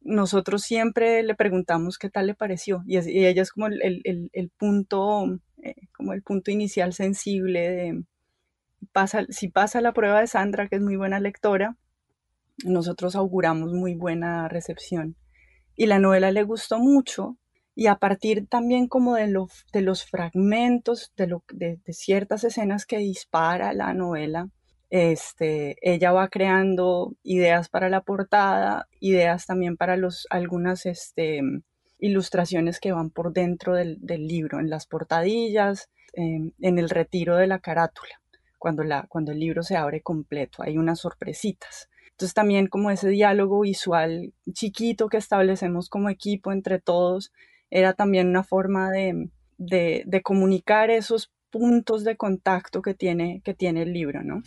[0.01, 2.83] nosotros siempre le preguntamos qué tal le pareció.
[2.89, 5.27] Y, ella es como el, punto,
[5.63, 8.05] eh, como el punto inicial sensible de
[8.91, 11.77] pasa, si pasa la prueba de Sandra, que es muy buena lectora,
[12.65, 15.15] nosotros auguramos muy buena recepción.
[15.77, 17.39] Y la novela le gustó mucho.
[17.77, 19.33] Y a partir también como de,
[19.73, 24.49] de los fragmentos, lo, de ciertas escenas que dispara la novela,
[24.91, 31.41] este, ella va creando ideas para la portada, ideas también para los, algunas este,
[31.99, 37.47] ilustraciones que van por dentro del, libro, en las portadillas, em, en el retiro de
[37.47, 38.21] la carátula,
[38.59, 41.89] cuando, la, cuando el libro se abre completo, hay unas sorpresitas.
[42.11, 47.33] Entonces también como ese diálogo visual chiquito que establecemos como equipo entre todos,
[47.71, 53.83] era también una forma de, de comunicar esos puntos de contacto que tiene, que tiene
[53.83, 54.43] el libro, ¿no?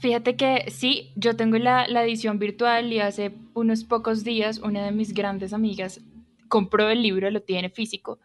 [0.00, 4.92] Fíjate que sí, yo tengo la, edición virtual y hace unos pocos días una de
[4.92, 6.00] mis grandes amigas
[6.48, 8.18] compró el libro, lo tiene físico.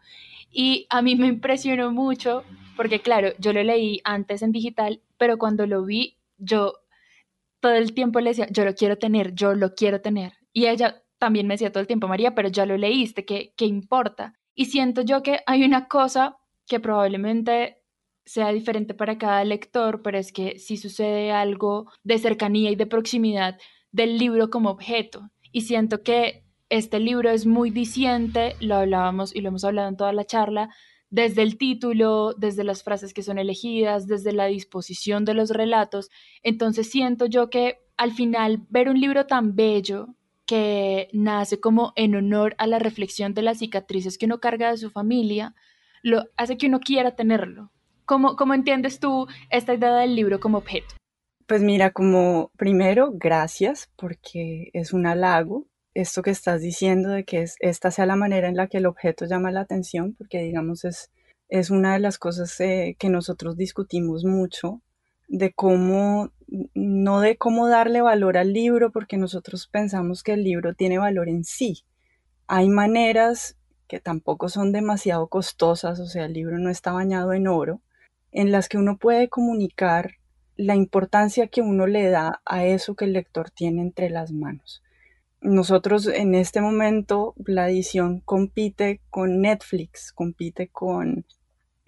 [0.50, 2.44] Y a mí me impresionó mucho
[2.76, 6.72] porque, claro, yo lo leí antes en digital, pero cuando lo vi, yo
[7.60, 10.32] todo el tiempo le decía, yo lo quiero tener, yo lo quiero tener.
[10.54, 13.66] Y ella también me decía todo el tiempo, María, pero ya lo leíste, ¿qué, qué
[13.66, 14.34] importa?
[14.54, 17.82] Y siento yo que hay una cosa que probablemente
[18.26, 22.86] sea diferente para cada lector, pero es que sí sucede algo de cercanía y de
[22.86, 23.56] proximidad
[23.92, 25.30] del libro como objeto.
[25.52, 29.96] Y siento que este libro es muy diciente, lo hablábamos y lo hemos hablado en
[29.96, 30.68] toda la charla,
[31.08, 36.10] desde el título, desde las frases que son elegidas, desde la disposición de los relatos.
[36.42, 40.08] Entonces siento yo que al final ver un libro tan bello
[40.46, 44.76] que nace como en honor a la reflexión de las cicatrices que uno carga de
[44.78, 45.54] su familia,
[46.02, 47.72] lo hace que uno quiera tenerlo,
[48.06, 50.94] ¿Cómo, ¿Cómo entiendes tú esta idea del libro como objeto?
[51.46, 55.66] Pues mira, como primero, gracias porque es un halago
[55.96, 58.86] esto que estás diciendo de que es, esta sea la manera en la que el
[58.86, 61.10] objeto llama la atención, porque digamos es,
[61.48, 64.82] es una de las cosas eh, que nosotros discutimos mucho,
[65.28, 66.30] de cómo,
[66.74, 71.28] no de cómo darle valor al libro, porque nosotros pensamos que el libro tiene valor
[71.28, 71.84] en sí.
[72.46, 73.56] Hay maneras
[73.88, 77.80] que tampoco son demasiado costosas, o sea, el libro no está bañado en oro,
[78.32, 80.12] en las que uno puede comunicar
[80.56, 84.82] la importancia que uno le da a eso que el lector tiene entre las manos.
[85.42, 91.26] Nosotros en este momento la edición compite con Netflix, compite con,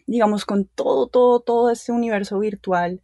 [0.06, 3.02] digamos, con todo, todo, todo este universo virtual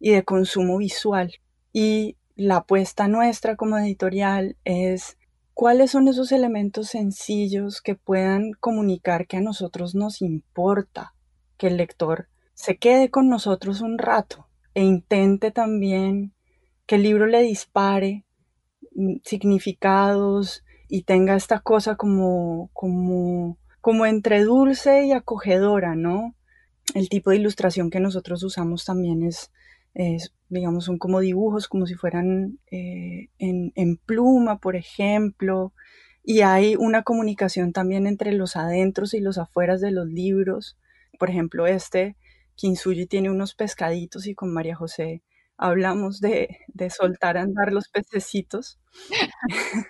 [0.00, 1.34] y de consumo visual.
[1.72, 5.18] Y la apuesta nuestra como editorial es
[5.54, 11.14] cuáles son esos elementos sencillos que puedan comunicar que a nosotros nos importa
[11.58, 16.32] que el lector se quede con nosotros un rato e intente también
[16.86, 18.24] que el libro le dispare
[18.94, 26.34] mm, significados y tenga esta cosa como, como, como entre dulce y acogedora, ¿no?
[26.94, 29.50] el tipo de ilustración que nosotros usamos también es,
[30.48, 35.72] digamos, son como dibujos, como si fueran eh, en, en, pluma, por ejemplo.
[36.22, 40.78] Y hay una comunicación también entre los adentros y los afueras de los libros.
[41.18, 42.16] Por ejemplo, este,
[42.56, 45.22] Kinsuji tiene unos pescaditos y con María José
[45.56, 48.80] hablamos de, de soltar a andar los pececitos,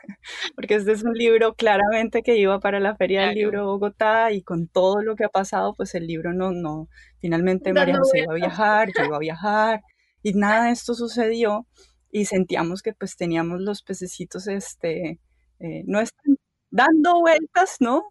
[0.54, 4.32] porque este es un libro claramente que iba para la Feria del Libro de Bogotá
[4.32, 6.88] y con todo lo que ha pasado, pues el libro no, no,
[7.20, 9.80] finalmente María José iba a viajar, yo iba a viajar
[10.22, 11.66] y nada de esto sucedió
[12.10, 15.20] y sentíamos que pues teníamos los pececitos, este,
[15.58, 16.36] eh, no están
[16.70, 18.02] dando vueltas, ¿no?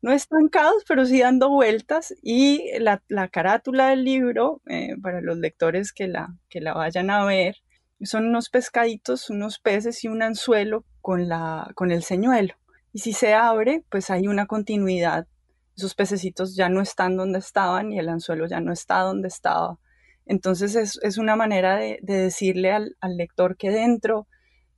[0.00, 2.14] No estancados, pero sí dando vueltas.
[2.22, 7.24] Y la, carátula del libro, eh, para los lectores que la, que la vayan a
[7.24, 7.56] ver,
[8.02, 12.54] son unos pescaditos, unos peces y un anzuelo con, la, con el señuelo.
[12.92, 15.26] Y si se abre, pues hay una continuidad.
[15.76, 19.78] Esos pececitos ya no están donde estaban y el anzuelo ya no está donde estaba.
[20.26, 24.28] Entonces es, una manera de, decirle al, lector que dentro,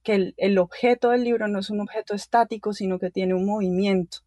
[0.03, 3.45] que el, el, objeto del libro no es un objeto estático, sino que tiene un
[3.45, 4.19] movimiento.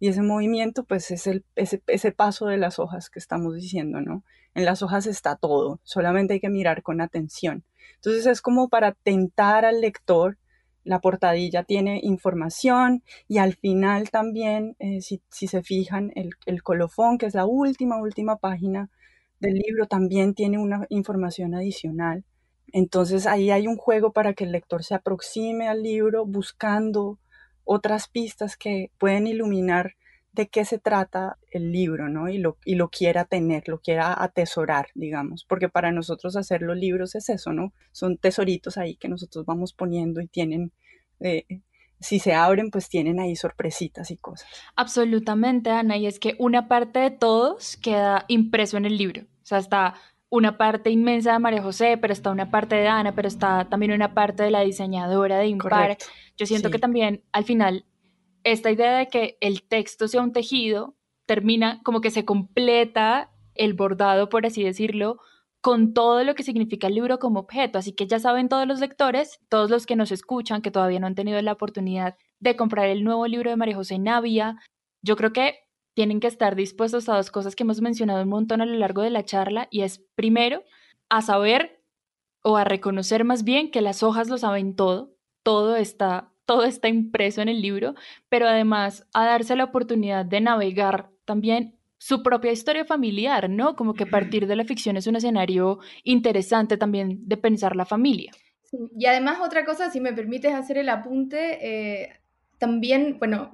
[0.00, 4.00] Y ese movimiento, pues es el, ese, ese paso de las hojas que estamos diciendo,
[4.00, 4.24] ¿no?
[4.54, 7.64] En las hojas está todo, solamente hay que mirar con atención.
[7.96, 10.38] Entonces es como para tentar al lector,
[10.84, 16.62] la portadilla tiene información y al final también, eh, si, si, se fijan, el, el,
[16.62, 18.90] colofón, que es la última, última página
[19.38, 22.24] del libro, también tiene una información adicional.
[22.72, 27.18] Entonces ahí hay un juego para que el lector se aproxime al libro buscando
[27.72, 29.94] otras pistas que pueden iluminar
[30.32, 32.28] de qué se trata el libro, ¿no?
[32.28, 36.76] Y lo, y lo quiera tener, lo quiera atesorar, digamos, porque para nosotros hacer los
[36.76, 37.72] libros es eso, ¿no?
[37.92, 40.72] Son tesoritos ahí que nosotros vamos poniendo y tienen,
[41.20, 41.44] eh,
[42.00, 44.48] si se abren, pues tienen ahí sorpresitas y cosas.
[44.74, 49.46] Absolutamente, Ana, y es que una parte de todos queda impreso en el libro, o
[49.46, 49.94] sea, está
[50.30, 53.92] una parte inmensa de María José, pero está una parte de Ana, pero está también
[53.92, 55.98] una parte de la diseñadora de Impar.
[56.36, 57.84] Yo siento que también al final
[58.44, 63.74] esta idea de que el texto sea un tejido termina como que se completa el
[63.74, 65.18] bordado, por así decirlo,
[65.60, 67.78] con todo lo que significa el libro como objeto.
[67.78, 71.06] Así que ya saben todos los lectores, todos los que nos escuchan, que todavía no
[71.06, 74.56] han tenido la oportunidad de comprar el nuevo libro de María José Navia.
[75.02, 75.58] Yo creo que
[76.00, 79.02] tienen que estar dispuestos a dos cosas que hemos mencionado un montón a lo largo
[79.02, 80.64] de la charla y es primero
[81.10, 81.82] a saber
[82.42, 86.88] o a reconocer más bien que las hojas lo saben todo, todo está, todo está
[86.88, 87.96] impreso en el libro,
[88.30, 93.76] pero además a darse la oportunidad de navegar también su propia historia familiar, ¿no?
[93.76, 98.32] Como que partir de la ficción es un escenario interesante también de pensar la familia.
[98.96, 102.20] y además otra cosa, si me permites hacer el apunte, eh,
[102.56, 103.52] también, bueno,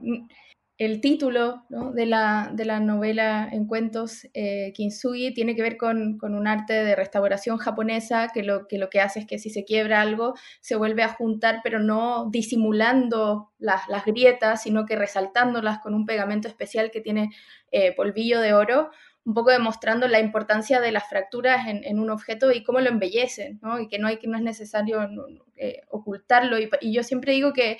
[0.79, 6.19] el título de, la, de, la, novela en cuentos eh, Kintsugi tiene que ver con,
[6.23, 9.65] un arte de restauración japonesa que lo, que lo, que hace es que si se
[9.65, 15.79] quiebra algo se vuelve a juntar, pero no disimulando las, las grietas, sino que resaltándolas
[15.79, 17.31] con un pegamento especial que tiene
[17.73, 18.91] eh, polvillo de oro,
[19.25, 23.59] un poco demostrando la importancia de las fracturas en, un objeto y cómo lo embellecen,
[23.63, 23.81] ¿no?
[23.81, 25.01] y que no, hay, que no es necesario
[25.57, 26.59] eh, ocultarlo.
[26.59, 27.79] Y, y yo siempre digo que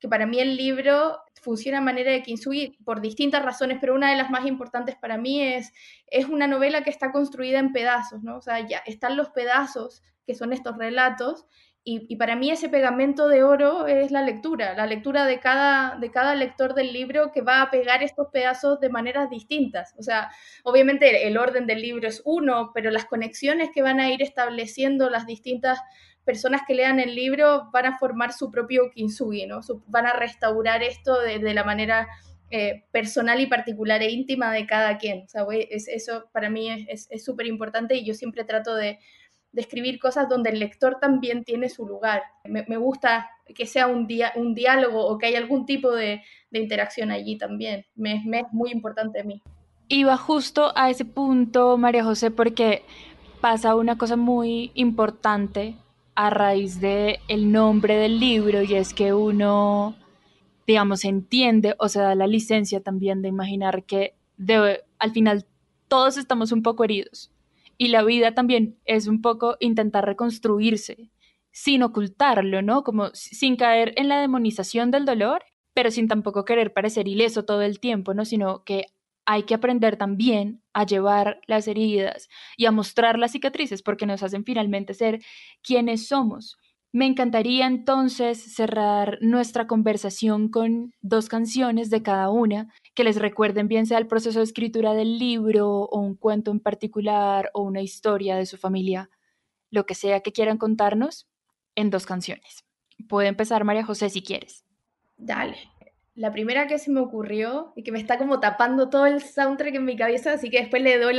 [0.00, 4.10] que para mí el libro funciona a manera de Kintsugi por distintas razones, pero una
[4.10, 5.72] de las más importantes para mí es,
[6.06, 8.36] es una novela que está construida en pedazos, ¿no?
[8.36, 11.46] O sea, ya están los pedazos, que son estos relatos,
[11.90, 16.10] y, para mí ese pegamento de oro es la lectura, la lectura de cada, de
[16.10, 19.94] cada lector del libro que va a pegar estos pedazos de maneras distintas.
[19.96, 20.30] O sea,
[20.64, 25.08] obviamente el orden del libro es uno, pero las conexiones que van a ir estableciendo
[25.08, 25.80] las distintas
[26.28, 29.60] personas que lean el libro van a formar su propio kintsugi, ¿no?
[29.86, 32.06] van a restaurar esto de, la manera
[32.50, 35.22] eh, personal y particular e íntima de cada quien.
[35.22, 38.98] O sea, eso para mí es súper importante y yo siempre trato de,
[39.54, 42.22] escribir cosas donde el lector también tiene su lugar.
[42.44, 46.22] Me, gusta que sea un, diálogo o que haya algún tipo de,
[46.52, 47.86] interacción allí también.
[47.94, 49.42] Me, es muy importante a mí.
[49.88, 52.82] Iba justo a ese punto, María José, porque
[53.40, 55.74] pasa una cosa muy importante
[56.18, 59.94] a raíz de el nombre del libro y es que uno,
[60.66, 65.46] digamos, entiende o se da la licencia también de imaginar que debe, al final
[65.86, 67.30] todos estamos un poco heridos
[67.76, 71.08] y la vida también es un poco intentar reconstruirse
[71.52, 72.82] sin ocultarlo, ¿no?
[72.82, 77.62] Como sin caer en la demonización del dolor, pero sin tampoco querer parecer ileso todo
[77.62, 78.24] el tiempo, ¿no?
[78.24, 78.86] Sino que
[79.30, 84.22] hay que aprender también a llevar las heridas y a mostrar las cicatrices porque nos
[84.22, 85.20] hacen finalmente ser
[85.62, 86.56] quienes somos.
[86.92, 93.68] Me encantaría entonces cerrar nuestra conversación con dos canciones de cada una que les recuerden
[93.68, 97.82] bien sea el proceso de escritura del libro o un cuento en particular o una
[97.82, 99.10] historia de su familia,
[99.70, 101.28] lo que sea que quieran contarnos
[101.74, 102.64] en dos canciones.
[103.10, 104.64] Puede empezar María José si quieres.
[105.18, 105.77] Dale.
[106.18, 109.76] La primera que se me ocurrió y que me está como tapando todo el soundtrack
[109.76, 111.16] en mi cabeza, así que después le doy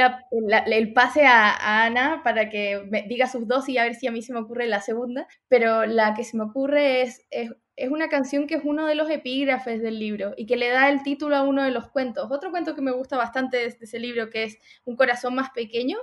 [0.65, 4.11] el pase a, Ana para que me diga sus dos y a ver si a
[4.11, 5.25] mí se me ocurre la segunda.
[5.47, 7.49] Pero la que se me ocurre es, es,
[7.89, 11.01] una canción que es uno de los epígrafes del libro y que le da el
[11.01, 12.29] título a uno de los cuentos.
[12.29, 15.97] Otro cuento que me gusta bastante de, ese libro, que es Un corazón más pequeño,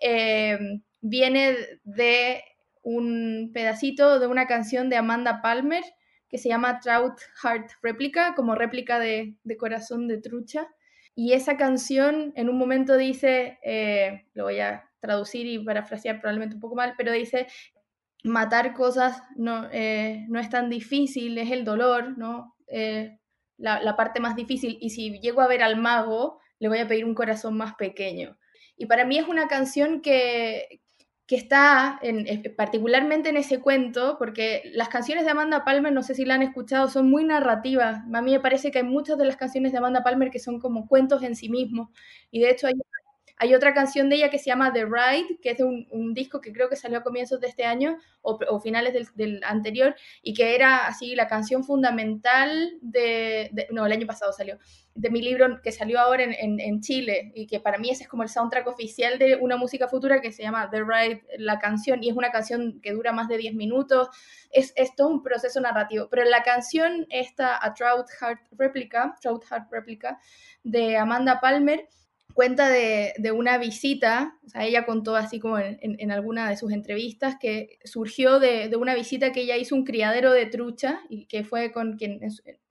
[0.00, 0.58] eh,
[1.00, 2.42] viene de
[2.82, 5.84] un pedacito de una canción de Amanda Palmer
[6.32, 10.66] que se llama Trout Heart Replica, como réplica de, corazón de trucha.
[11.14, 16.54] Y esa canción en un momento dice, eh, lo voy a traducir y parafrasear probablemente
[16.54, 17.48] un poco mal, pero dice,
[18.24, 22.56] matar cosas no, eh, no es tan difícil, es el dolor, ¿no?
[22.66, 23.18] Eh,
[23.58, 24.78] la, la, parte más difícil.
[24.80, 28.38] Y si llego a ver al mago, le voy a pedir un corazón más pequeño.
[28.78, 30.81] Y para mí es una canción que,
[31.32, 32.26] que está en,
[32.58, 36.42] particularmente en ese cuento, porque las canciones de Amanda Palmer, no sé si la han
[36.42, 38.02] escuchado, son muy narrativas.
[38.12, 40.60] A mí me parece que hay muchas de las canciones de Amanda Palmer que son
[40.60, 41.88] como cuentos en sí mismos.
[42.30, 42.74] Y de hecho hay
[43.42, 46.40] hay otra canción de ella que se llama The Ride, que es de un, disco
[46.40, 50.54] que creo que salió a comienzos de este año o, finales del, anterior, y que
[50.54, 54.60] era así la canción fundamental de, No, el año pasado salió.
[54.94, 58.22] De mi libro que salió ahora en, Chile, y que para mí ese es como
[58.22, 62.10] el soundtrack oficial de una música futura que se llama The Ride, la canción, y
[62.10, 64.08] es una canción que dura más de 10 minutos.
[64.52, 66.06] Es, es todo un proceso narrativo.
[66.08, 70.20] Pero la canción, esta, A Trout Heart Replica, Trout Heart Replica,
[70.62, 71.88] de Amanda Palmer,
[72.32, 77.36] cuenta de, una visita, o sea, ella contó así como en, alguna de sus entrevistas,
[77.40, 81.72] que surgió de, una visita que ella hizo un criadero de trucha y que fue
[81.72, 82.20] con quien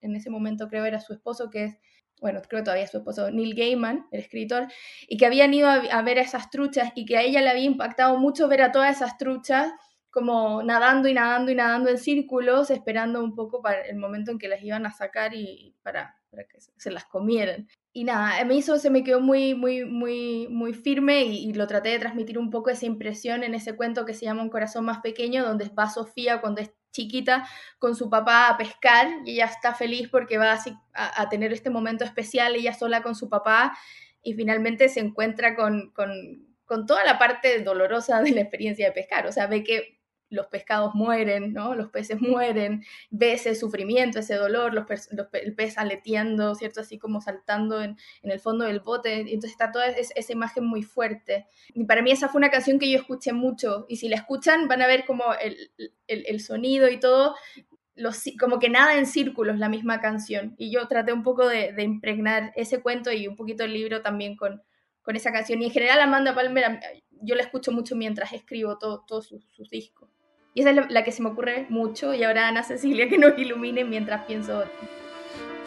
[0.01, 1.77] en, ese momento creo era su esposo, que es,
[2.19, 4.67] bueno, creo todavía su esposo, Neil Gaiman, el escritor,
[5.07, 7.49] y que habían ido a, a ver a esas truchas y que a ella le
[7.49, 9.71] había impactado mucho ver a todas esas truchas
[10.11, 14.37] como nadando y nadando y nadando en círculos, esperando un poco para el momento en
[14.37, 17.67] que las iban a sacar y para, para que se las comieran.
[17.93, 21.89] Y nada, mí eso se me quedó muy, muy, muy, muy firme y, lo traté
[21.89, 25.01] de transmitir un poco esa impresión en ese cuento que se llama Un corazón más
[25.01, 27.47] pequeño, donde va Sofía cuando es chiquita
[27.79, 31.69] con su papá a pescar y ella está feliz porque va a, a, tener este
[31.69, 33.77] momento especial, ella sola con su papá
[34.23, 36.11] y finalmente se encuentra con, con,
[36.65, 40.00] con toda la parte dolorosa de la experiencia de pescar, o sea, ve que
[40.31, 41.75] los pescados mueren, ¿no?
[41.75, 44.85] Los peces mueren, ve ese sufrimiento, ese dolor, los,
[45.33, 46.81] el pez aleteando, ¿cierto?
[46.81, 49.19] Así como saltando en, el fondo del bote.
[49.19, 51.47] Entonces está toda esa imagen muy fuerte.
[51.73, 53.85] Y para mí esa fue una canción que yo escuché mucho.
[53.89, 55.25] Y si la escuchan, van a ver como
[56.07, 57.35] el, sonido y todo,
[57.95, 60.55] los, como que nada en círculos la misma canción.
[60.57, 64.37] Y yo traté un poco de, impregnar ese cuento y un poquito el libro también
[64.37, 64.63] con,
[65.01, 65.61] con esa canción.
[65.61, 66.79] Y en general Amanda Palmer,
[67.21, 70.09] yo la escucho mucho mientras escribo todos sus discos.
[70.53, 72.13] Y esa es la, que se me ocurre mucho.
[72.13, 74.63] Y ahora Ana Cecilia que nos ilumine mientras pienso.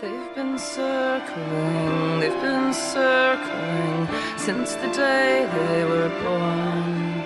[0.01, 4.07] They've been circling, they've been circling
[4.37, 7.25] since the day they were born.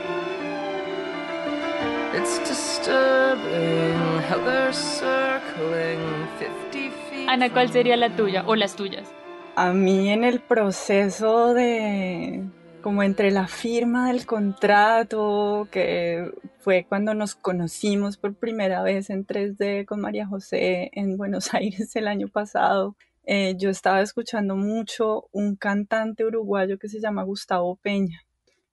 [2.15, 3.97] It's disturbing
[4.29, 5.99] how they're circling
[6.39, 7.29] 50 feet.
[7.29, 9.11] Ana, ¿cuál sería la tuya o las tuyas?
[9.57, 12.45] A mí en el proceso de
[12.83, 19.27] como entre la firma del contrato, que fue cuando nos conocimos por primera vez en
[19.27, 25.29] 3D con María José en Buenos Aires el año pasado, eh, yo estaba escuchando mucho
[25.33, 28.23] un cantante uruguayo que se llama Gustavo Peña.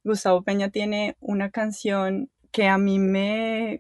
[0.04, 3.80] Gustavo Peña tiene una canción que a mí me,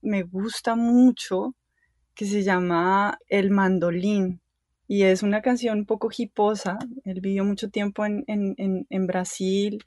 [0.00, 1.54] me gusta mucho,
[2.14, 4.41] que se llama El mandolín
[4.92, 6.78] y es una canción un poco hiposa.
[7.04, 9.82] Él vivió mucho tiempo en, Brasil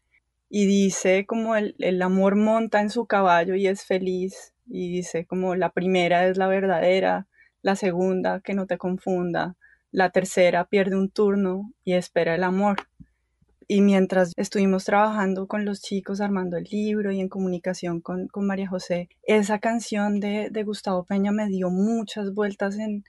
[0.49, 4.55] y dice como el, el, amor monta en su caballo y es feliz.
[4.65, 7.27] Y dice como la primera es la verdadera,
[7.61, 9.55] la segunda que no te confunda,
[9.91, 12.77] la tercera pierde un turno y espera el amor.
[13.67, 18.47] Y mientras estuvimos trabajando con los chicos armando el libro y en comunicación con, con
[18.47, 23.03] María José, esa canción de, de Gustavo Peña me dio muchas vueltas en,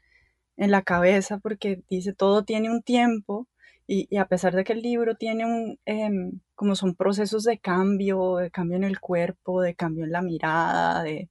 [0.57, 3.48] en la cabeza porque dice todo tiene un tiempo
[3.86, 8.36] y, a pesar de que el libro tiene un, em, como son procesos de cambio,
[8.36, 11.28] de cambio en el cuerpo, de cambio en la mirada, de,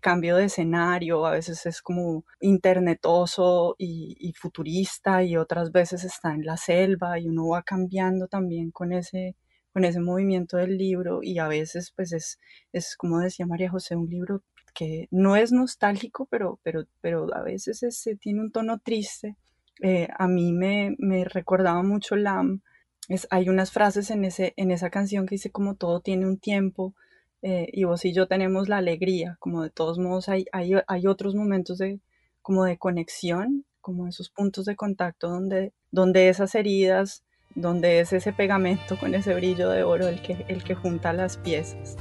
[0.00, 6.34] cambio de escenario, a veces es como internetoso y, y, futurista y otras veces está
[6.34, 9.36] en la selva y uno va cambiando también con ese,
[9.72, 12.38] con ese movimiento del libro y a veces pues es,
[12.72, 14.42] es como decía María José, un libro
[14.78, 19.34] que no es nostálgico, pero, pero, pero a veces tiene un tono triste.
[19.82, 22.62] Eh, a mí me, me recordaba mucho Lam.
[23.08, 26.38] Es, hay unas frases en, ese, en esa canción que dice como todo tiene un
[26.38, 26.94] tiempo
[27.42, 31.06] eh, y vos y yo tenemos la alegría, como de todos modos hay, hay, hay
[31.08, 31.98] otros momentos de,
[32.40, 37.24] como de conexión, como esos puntos de contacto donde, donde esas heridas
[37.56, 41.36] donde es ese pegamento con ese brillo de oro el que, el que junta las
[41.36, 41.96] piezas.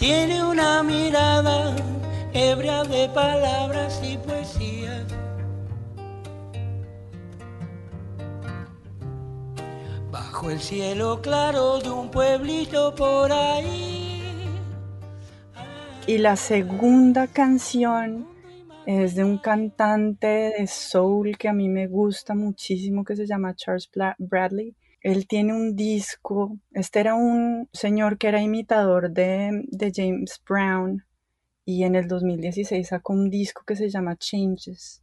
[0.00, 1.76] Tiene una mirada
[2.32, 5.06] ebria de palabras y poesía.
[10.10, 14.22] Bajo el cielo claro de un pueblito por ahí.
[16.06, 18.26] Y la segunda canción
[18.86, 23.54] es de un cantante de soul que a mí me gusta muchísimo que se llama
[23.54, 30.40] Charles Bradley él tiene un disco, este era un señor que era imitador de, James
[30.46, 31.04] Brown
[31.64, 35.02] y en el 2016 sacó un disco que se llama Changes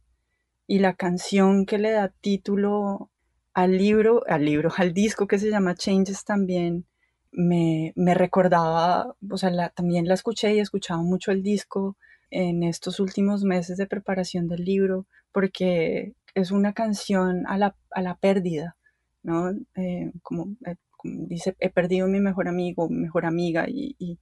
[0.66, 3.10] y la canción que le da título
[3.54, 6.86] al libro, al libro, al disco que se llama Changes también
[7.32, 11.96] me, recordaba, o sea, también la escuché y escuchaba mucho el disco
[12.30, 18.02] en estos últimos meses de preparación del libro porque es una canción a la, a
[18.02, 18.77] la pérdida
[19.22, 19.50] ¿no?
[19.76, 24.18] Eh, como, eh, como, dice, he perdido mi mejor amigo, mi mejor amiga y,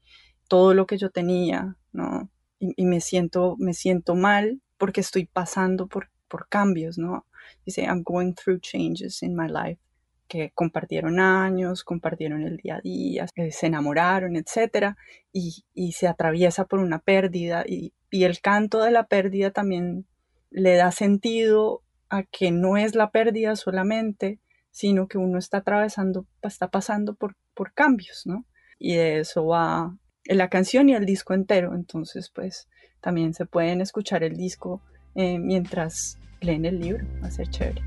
[0.49, 2.31] todo lo que yo tenía, ¿no?
[2.61, 7.27] Y, me, siento, me siento mal porque estoy pasando por, por cambios, ¿no?
[7.65, 9.81] Dice, I'm going through changes in my life
[10.29, 14.97] que compartieron años, compartieron el día a día, eh, se enamoraron, etc.
[15.33, 20.07] Y, y, se atraviesa por una pérdida y, y, el canto de la pérdida también
[20.51, 24.41] le da sentido a que no es la pérdida solamente,
[24.77, 28.45] sino que uno está atravesando, está pasando por, por cambios, ¿no?
[28.79, 29.97] Y de eso va
[30.27, 32.69] la canción y el disco entero, entonces pues
[33.01, 34.83] también se pueden escuchar el disco
[35.15, 37.81] eh, mientras leen el libro, va a ser chévere.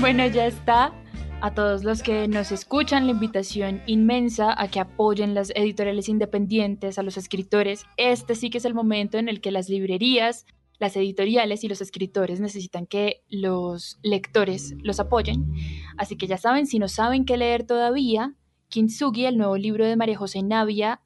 [0.00, 0.92] Bueno, ya está
[1.40, 6.98] a todos los que nos escuchan, la invitación inmensa a que apoyen las editoriales independientes,
[6.98, 7.84] a los escritores.
[7.96, 10.46] Este sí que es el momento en el que las librerías,
[10.80, 15.52] las editoriales y los escritores necesitan que los lectores los apoyen.
[15.96, 18.34] Así que ya saben, si no saben qué leer todavía,
[18.68, 21.02] Kintsugi, el nuevo libro de María José Navia,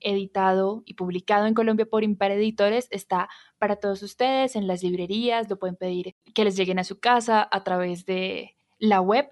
[0.00, 5.48] editado y publicado en Colombia por Impar Editores, está para todos ustedes en las librerías,
[5.48, 9.28] lo pueden pedir que les lleguen a su casa a través de la web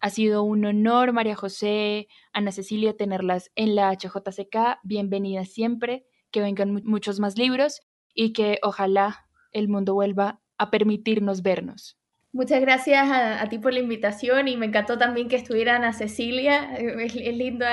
[0.00, 4.78] ha sido un honor, María José, Ana Cecilia, tenerlas en la HJCK.
[4.82, 7.80] Bienvenidas siempre, que vengan muchos más libros
[8.14, 11.98] y que ojalá el mundo vuelva a permitirnos vernos.
[12.32, 16.74] Muchas gracias a, ti por la invitación y me encantó también que estuviera Ana Cecilia.
[16.74, 17.64] Es, es lindo,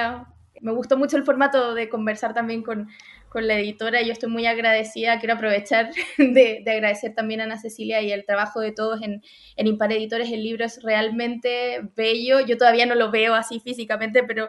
[0.61, 2.87] me gustó mucho el formato de conversar también con,
[3.35, 4.01] con la editora.
[4.01, 5.19] Yo estoy muy agradecida.
[5.19, 9.21] Quiero aprovechar de, agradecer también a Ana Cecilia y el trabajo de todos en,
[9.57, 10.31] en Impar Editores.
[10.31, 12.39] El libro es realmente bello.
[12.39, 14.47] Yo todavía no lo veo así físicamente, pero,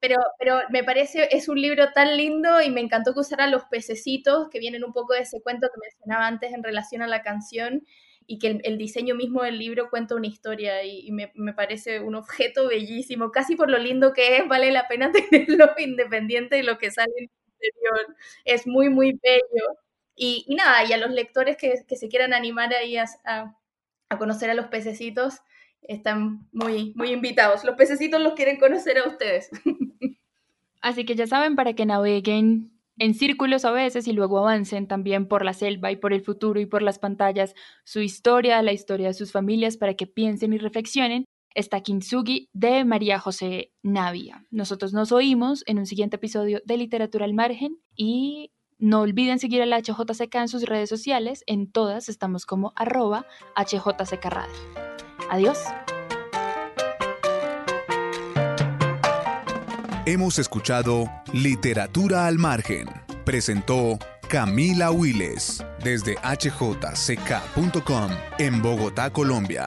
[0.00, 3.64] pero, pero me parece, es un libro tan lindo y me encantó que usara los
[3.64, 7.20] pececitos que vienen un poco de ese cuento que mencionaba antes en relación a la
[7.20, 7.84] canción
[8.26, 12.14] y que el, diseño mismo del libro cuenta una historia y, me, me, parece un
[12.14, 16.78] objeto bellísimo, casi por lo lindo que es, vale la pena tenerlo independiente de lo
[16.78, 17.30] que sale
[18.44, 19.78] es muy, muy bello.
[20.14, 24.54] Y, nada, y a los lectores que, se quieran animar ahí a, a, conocer a
[24.54, 25.40] los pececitos,
[25.82, 27.64] están muy, muy invitados.
[27.64, 29.50] Los pececitos los quieren conocer a ustedes.
[30.82, 35.26] Así que ya saben, para que naveguen en círculos a veces y luego avancen también
[35.26, 37.54] por la selva y por el futuro y por las pantallas
[37.84, 41.24] su historia, la historia de sus familias, para que piensen y reflexionen
[41.54, 44.46] está Kintsugi de María José Navia.
[44.50, 49.62] Nosotros nos oímos en un siguiente episodio de Literatura al Margen y no olviden seguir
[49.62, 51.44] a la HJCK en sus redes sociales.
[51.46, 53.26] En todas estamos como arroba
[53.56, 54.54] HJCK Radio.
[55.30, 55.58] Adiós.
[60.04, 62.88] Hemos escuchado Literatura al Margen.
[63.24, 69.66] Presentó Camila Wiles desde hjck.com en Bogotá, Colombia.